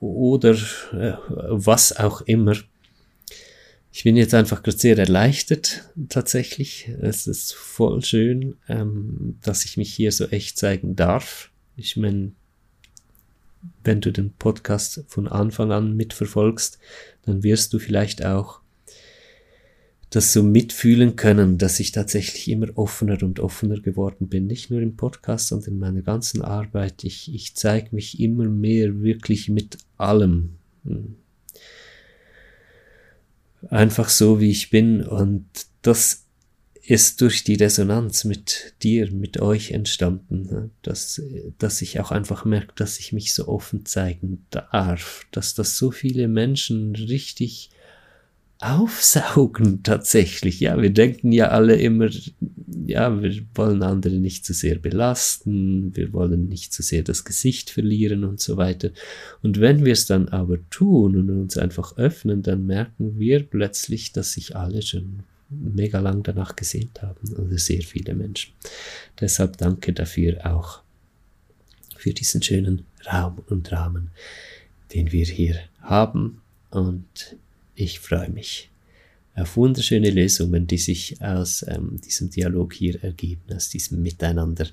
Oder 0.00 0.56
was 0.92 1.96
auch 1.96 2.20
immer 2.22 2.54
ich 3.92 4.04
bin 4.04 4.16
jetzt 4.16 4.34
einfach 4.34 4.62
gerade 4.62 4.78
sehr 4.78 4.96
erleichtert, 4.98 5.90
tatsächlich. 6.08 6.90
Es 7.00 7.26
ist 7.26 7.54
voll 7.54 8.04
schön, 8.04 8.56
ähm, 8.68 9.38
dass 9.42 9.64
ich 9.64 9.76
mich 9.76 9.92
hier 9.92 10.12
so 10.12 10.26
echt 10.26 10.58
zeigen 10.58 10.94
darf. 10.94 11.50
Ich 11.76 11.96
meine, 11.96 12.32
wenn 13.82 14.00
du 14.00 14.12
den 14.12 14.32
Podcast 14.32 15.04
von 15.08 15.26
Anfang 15.26 15.72
an 15.72 15.96
mitverfolgst, 15.96 16.78
dann 17.22 17.42
wirst 17.42 17.72
du 17.72 17.78
vielleicht 17.78 18.24
auch 18.24 18.60
das 20.10 20.32
so 20.32 20.42
mitfühlen 20.42 21.14
können, 21.14 21.56
dass 21.56 21.78
ich 21.78 21.92
tatsächlich 21.92 22.48
immer 22.48 22.66
offener 22.76 23.22
und 23.22 23.38
offener 23.38 23.80
geworden 23.80 24.28
bin. 24.28 24.46
Nicht 24.46 24.70
nur 24.70 24.80
im 24.80 24.96
Podcast, 24.96 25.48
sondern 25.48 25.74
in 25.74 25.78
meiner 25.78 26.02
ganzen 26.02 26.42
Arbeit. 26.42 27.04
Ich, 27.04 27.32
ich 27.32 27.54
zeige 27.54 27.94
mich 27.94 28.18
immer 28.20 28.44
mehr 28.48 29.02
wirklich 29.02 29.48
mit 29.48 29.78
allem. 29.98 30.56
Einfach 33.68 34.08
so, 34.08 34.40
wie 34.40 34.50
ich 34.50 34.70
bin. 34.70 35.02
Und 35.02 35.46
das 35.82 36.26
ist 36.82 37.20
durch 37.20 37.44
die 37.44 37.54
Resonanz 37.54 38.24
mit 38.24 38.74
dir, 38.82 39.10
mit 39.12 39.40
euch 39.40 39.70
entstanden, 39.70 40.42
ne? 40.42 40.70
dass, 40.82 41.22
dass 41.58 41.82
ich 41.82 42.00
auch 42.00 42.10
einfach 42.10 42.44
merke, 42.44 42.72
dass 42.74 42.98
ich 42.98 43.12
mich 43.12 43.34
so 43.34 43.46
offen 43.48 43.86
zeigen 43.86 44.46
darf, 44.50 45.26
dass 45.30 45.54
das 45.54 45.76
so 45.76 45.90
viele 45.90 46.26
Menschen 46.26 46.96
richtig 46.96 47.70
aufsaugen 48.60 49.82
tatsächlich. 49.82 50.60
Ja, 50.60 50.80
wir 50.80 50.90
denken 50.90 51.32
ja 51.32 51.48
alle 51.48 51.76
immer, 51.76 52.10
ja, 52.86 53.22
wir 53.22 53.42
wollen 53.54 53.82
andere 53.82 54.16
nicht 54.16 54.44
zu 54.44 54.52
sehr 54.52 54.76
belasten, 54.76 55.96
wir 55.96 56.12
wollen 56.12 56.48
nicht 56.48 56.72
zu 56.72 56.82
sehr 56.82 57.02
das 57.02 57.24
Gesicht 57.24 57.70
verlieren 57.70 58.24
und 58.24 58.40
so 58.40 58.56
weiter. 58.58 58.90
Und 59.42 59.60
wenn 59.60 59.84
wir 59.84 59.92
es 59.92 60.06
dann 60.06 60.28
aber 60.28 60.58
tun 60.68 61.16
und 61.16 61.30
uns 61.30 61.56
einfach 61.56 61.96
öffnen, 61.96 62.42
dann 62.42 62.66
merken 62.66 63.18
wir 63.18 63.42
plötzlich, 63.42 64.12
dass 64.12 64.32
sich 64.34 64.56
alle 64.56 64.82
schon 64.82 65.20
mega 65.48 65.98
lang 65.98 66.22
danach 66.22 66.54
gesehnt 66.54 67.02
haben 67.02 67.32
oder 67.34 67.58
sehr 67.58 67.82
viele 67.82 68.14
Menschen. 68.14 68.52
Deshalb 69.20 69.56
danke 69.56 69.92
dafür 69.92 70.38
auch 70.44 70.82
für 71.96 72.12
diesen 72.12 72.42
schönen 72.42 72.84
Raum 73.10 73.38
und 73.48 73.72
Rahmen, 73.72 74.10
den 74.94 75.12
wir 75.12 75.24
hier 75.24 75.58
haben 75.80 76.40
und 76.70 77.36
ich 77.80 78.00
freue 78.00 78.30
mich 78.30 78.70
auf 79.34 79.56
wunderschöne 79.56 80.10
Lösungen, 80.10 80.66
die 80.66 80.78
sich 80.78 81.20
aus 81.22 81.64
ähm, 81.66 82.00
diesem 82.04 82.30
Dialog 82.30 82.74
hier 82.74 83.02
ergeben, 83.02 83.42
aus 83.54 83.70
diesem 83.70 84.02
Miteinander. 84.02 84.68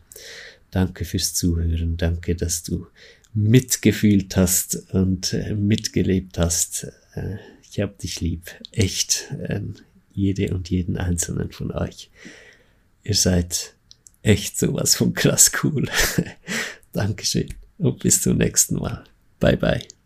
Danke 0.71 1.05
fürs 1.05 1.33
Zuhören, 1.33 1.95
danke, 1.97 2.35
dass 2.35 2.63
du 2.63 2.87
mitgefühlt 3.33 4.35
hast 4.35 4.91
und 4.93 5.33
äh, 5.33 5.53
mitgelebt 5.53 6.37
hast. 6.37 6.87
Äh, 7.13 7.37
ich 7.69 7.79
hab 7.79 7.97
dich 7.99 8.19
lieb, 8.19 8.49
echt, 8.71 9.31
äh, 9.39 9.61
jede 10.13 10.53
und 10.53 10.69
jeden 10.69 10.97
einzelnen 10.97 11.51
von 11.51 11.71
euch. 11.71 12.09
Ihr 13.03 13.15
seid 13.15 13.75
echt 14.23 14.57
sowas 14.57 14.95
von 14.95 15.13
krass 15.13 15.51
cool. 15.63 15.87
Dankeschön 16.91 17.53
und 17.77 17.99
bis 17.99 18.21
zum 18.21 18.37
nächsten 18.37 18.75
Mal. 18.75 19.03
Bye 19.39 19.57
bye. 19.57 19.96